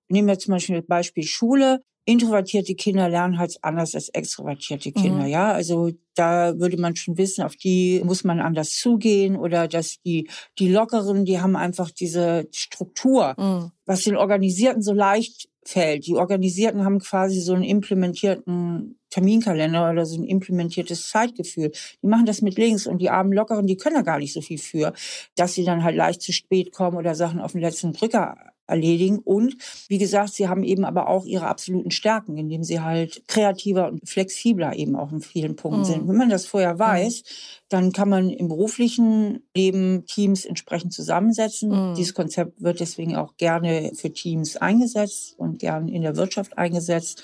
Nehmen 0.09 0.29
wir 0.29 0.39
zum 0.39 0.53
Beispiel 0.53 0.77
das 0.77 0.87
Beispiel 0.87 1.25
Schule. 1.25 1.81
Introvertierte 2.05 2.75
Kinder 2.75 3.09
lernen 3.11 3.39
halt 3.39 3.59
anders 3.61 3.95
als 3.95 4.09
extrovertierte 4.09 4.93
Kinder, 4.93 5.25
mhm. 5.25 5.31
ja. 5.31 5.53
Also 5.53 5.91
da 6.15 6.59
würde 6.59 6.79
man 6.79 6.97
schon 6.97 7.19
wissen, 7.19 7.45
auf 7.45 7.55
die 7.55 8.01
muss 8.03 8.25
man 8.25 8.41
anders 8.41 8.77
zugehen 8.77 9.37
oder 9.37 9.69
dass 9.69 9.99
die, 10.07 10.27
die 10.59 10.71
Lockeren, 10.71 11.27
die 11.27 11.39
haben 11.39 11.55
einfach 11.55 11.91
diese 11.91 12.49
Struktur, 12.51 13.35
mhm. 13.37 13.73
was 13.85 14.05
den 14.05 14.17
Organisierten 14.17 14.81
so 14.81 14.95
leicht 14.95 15.51
fällt. 15.69 16.07
Die 16.07 16.15
Organisierten 16.15 16.85
haben 16.85 16.99
quasi 16.99 17.41
so 17.41 17.55
einen 17.55 17.65
implementierten 17.65 18.99
Terminkalender 19.11 19.91
oder 19.91 20.07
so 20.07 20.21
ein 20.21 20.25
implementiertes 20.25 21.09
Zeitgefühl. 21.09 21.73
Die 22.03 22.07
machen 22.07 22.27
das 22.27 22.43
mit 22.43 22.57
links 22.57 22.87
und 22.87 22.99
die 22.99 23.11
armen 23.11 23.33
Lockeren, 23.33 23.67
die 23.67 23.77
können 23.77 23.97
da 23.97 24.03
gar 24.03 24.19
nicht 24.19 24.33
so 24.33 24.41
viel 24.41 24.59
für, 24.59 24.93
dass 25.37 25.55
sie 25.55 25.65
dann 25.65 25.85
halt 25.85 25.97
leicht 25.97 26.23
zu 26.23 26.33
spät 26.33 26.73
kommen 26.73 26.97
oder 26.97 27.15
Sachen 27.15 27.41
auf 27.41 27.53
den 27.53 27.61
letzten 27.61 27.93
Drücker 27.93 28.37
erledigen. 28.69 29.19
Und 29.19 29.57
wie 29.89 29.99
gesagt, 29.99 30.35
sie 30.35 30.49
haben 30.49 30.63
eben 30.63 30.85
aber 30.85 31.09
auch 31.09 31.25
ihre 31.25 31.47
absoluten 31.47 31.91
Stärken, 31.91 32.37
indem 32.37 32.63
sie 32.63 32.81
halt 32.81 33.23
kreativer 33.27 33.89
und 33.89 34.09
flexibler 34.09 34.77
eben 34.77 34.95
auch 34.95 35.11
in 35.11 35.21
vielen 35.21 35.57
Punkten 35.57 35.81
mhm. 35.81 35.85
sind. 35.85 36.09
Wenn 36.09 36.17
man 36.17 36.31
das 36.31 36.47
vorher 36.47 36.75
mhm. 36.75 36.79
weiß, 36.79 37.23
dann 37.69 37.93
kann 37.93 38.09
man 38.09 38.31
im 38.31 38.49
beruflichen 38.49 39.43
Leben 39.55 40.05
Teams 40.07 40.45
entsprechend 40.45 40.93
zusammensetzen. 40.93 41.71
Mhm. 41.71 41.95
Dieses 41.95 42.15
Konzept 42.15 42.63
wird 42.63 42.81
deswegen 42.81 43.17
auch 43.17 43.37
gerne 43.37 43.93
für 43.95 44.13
Teams 44.13 44.57
eingesetzt 44.57 45.35
und 45.39 45.59
gern 45.59 45.89
in 45.89 46.03
der 46.03 46.17
Wirtschaft 46.17 46.57
eingesetzt 46.57 47.23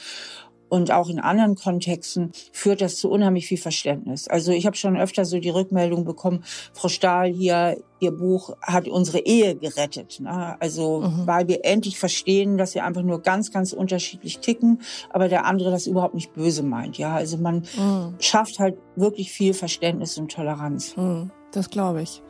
und 0.74 0.90
auch 0.90 1.08
in 1.08 1.20
anderen 1.20 1.54
Kontexten 1.54 2.32
führt 2.50 2.80
das 2.80 2.96
zu 2.96 3.08
unheimlich 3.08 3.46
viel 3.46 3.58
Verständnis. 3.58 4.26
Also 4.26 4.50
ich 4.50 4.66
habe 4.66 4.76
schon 4.76 4.96
öfter 4.96 5.24
so 5.24 5.38
die 5.38 5.50
Rückmeldung 5.50 6.04
bekommen, 6.04 6.42
Frau 6.72 6.88
Stahl 6.88 7.32
hier, 7.32 7.76
Ihr 8.00 8.10
Buch 8.10 8.56
hat 8.60 8.88
unsere 8.88 9.20
Ehe 9.20 9.54
gerettet. 9.54 10.18
Ne? 10.18 10.60
Also 10.60 11.02
mhm. 11.02 11.28
weil 11.28 11.46
wir 11.46 11.64
endlich 11.64 11.96
verstehen, 11.96 12.58
dass 12.58 12.74
wir 12.74 12.84
einfach 12.84 13.02
nur 13.02 13.22
ganz, 13.22 13.52
ganz 13.52 13.72
unterschiedlich 13.72 14.40
ticken, 14.40 14.82
aber 15.10 15.28
der 15.28 15.46
andere 15.46 15.70
das 15.70 15.86
überhaupt 15.86 16.14
nicht 16.14 16.34
böse 16.34 16.64
meint. 16.64 16.98
Ja, 16.98 17.14
also 17.14 17.38
man 17.38 17.64
mhm. 17.78 18.16
schafft 18.18 18.58
halt 18.58 18.76
wirklich 18.96 19.30
viel 19.30 19.54
Verständnis 19.54 20.18
und 20.18 20.32
Toleranz. 20.32 20.96
Mhm, 20.96 21.30
das 21.52 21.70
glaube 21.70 22.02
ich. 22.02 22.20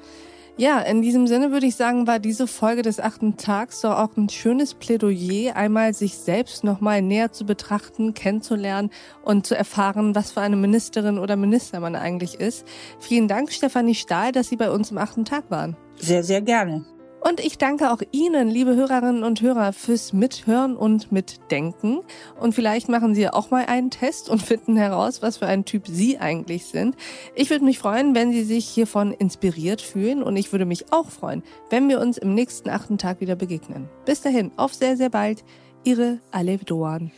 Ja, 0.56 0.78
in 0.78 1.02
diesem 1.02 1.26
Sinne 1.26 1.50
würde 1.50 1.66
ich 1.66 1.74
sagen, 1.74 2.06
war 2.06 2.20
diese 2.20 2.46
Folge 2.46 2.82
des 2.82 3.00
achten 3.00 3.36
Tags 3.36 3.80
doch 3.80 3.98
auch 3.98 4.16
ein 4.16 4.28
schönes 4.28 4.74
Plädoyer, 4.74 5.56
einmal 5.56 5.94
sich 5.94 6.14
selbst 6.16 6.62
nochmal 6.62 7.02
näher 7.02 7.32
zu 7.32 7.44
betrachten, 7.44 8.14
kennenzulernen 8.14 8.90
und 9.24 9.46
zu 9.46 9.56
erfahren, 9.56 10.14
was 10.14 10.30
für 10.30 10.42
eine 10.42 10.54
Ministerin 10.54 11.18
oder 11.18 11.34
Minister 11.34 11.80
man 11.80 11.96
eigentlich 11.96 12.38
ist. 12.38 12.64
Vielen 13.00 13.26
Dank, 13.26 13.50
Stefanie 13.50 13.96
Stahl, 13.96 14.30
dass 14.30 14.48
Sie 14.48 14.56
bei 14.56 14.70
uns 14.70 14.92
im 14.92 14.98
achten 14.98 15.24
Tag 15.24 15.50
waren. 15.50 15.76
Sehr, 15.96 16.22
sehr 16.22 16.40
gerne. 16.40 16.84
Und 17.26 17.40
ich 17.40 17.56
danke 17.56 17.90
auch 17.90 18.02
Ihnen, 18.12 18.50
liebe 18.50 18.76
Hörerinnen 18.76 19.24
und 19.24 19.40
Hörer, 19.40 19.72
fürs 19.72 20.12
Mithören 20.12 20.76
und 20.76 21.10
Mitdenken. 21.10 22.00
Und 22.38 22.54
vielleicht 22.54 22.90
machen 22.90 23.14
Sie 23.14 23.26
auch 23.30 23.50
mal 23.50 23.64
einen 23.64 23.90
Test 23.90 24.28
und 24.28 24.42
finden 24.42 24.76
heraus, 24.76 25.22
was 25.22 25.38
für 25.38 25.46
ein 25.46 25.64
Typ 25.64 25.88
Sie 25.88 26.18
eigentlich 26.18 26.66
sind. 26.66 26.96
Ich 27.34 27.48
würde 27.48 27.64
mich 27.64 27.78
freuen, 27.78 28.14
wenn 28.14 28.30
Sie 28.30 28.44
sich 28.44 28.68
hiervon 28.68 29.14
inspiriert 29.14 29.80
fühlen. 29.80 30.22
Und 30.22 30.36
ich 30.36 30.52
würde 30.52 30.66
mich 30.66 30.92
auch 30.92 31.08
freuen, 31.08 31.42
wenn 31.70 31.88
wir 31.88 31.98
uns 31.98 32.18
im 32.18 32.34
nächsten 32.34 32.68
achten 32.68 32.98
Tag 32.98 33.22
wieder 33.22 33.36
begegnen. 33.36 33.88
Bis 34.04 34.20
dahin, 34.20 34.50
auf 34.58 34.74
sehr, 34.74 34.98
sehr 34.98 35.08
bald. 35.08 35.44
Ihre 35.82 36.20
Alev 36.30 36.64
Doan. 36.64 37.10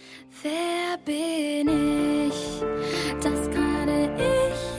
Wer 0.43 0.99
bin 1.05 2.29
ich, 2.29 2.63
dass 3.21 3.51
gerade 3.51 4.11
ich 4.19 4.76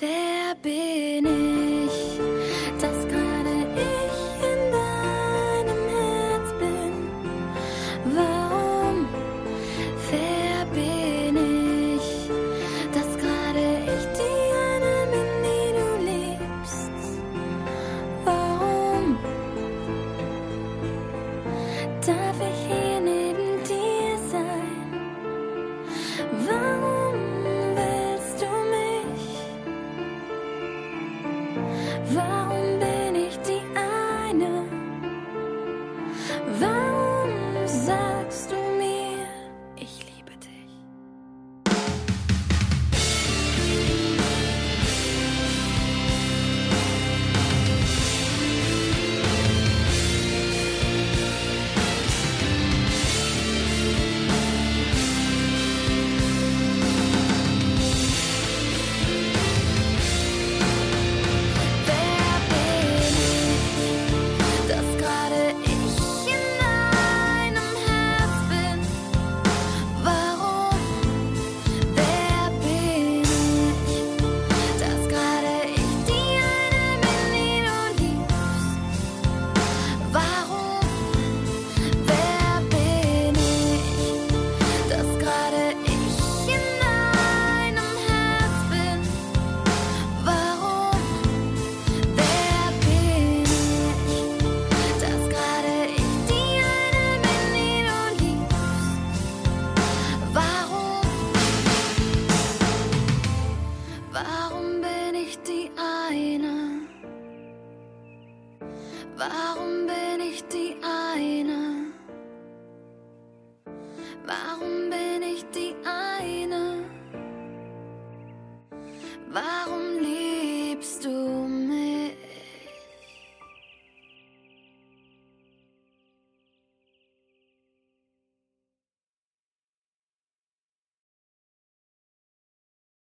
Wer 0.00 0.56
bin 0.56 1.43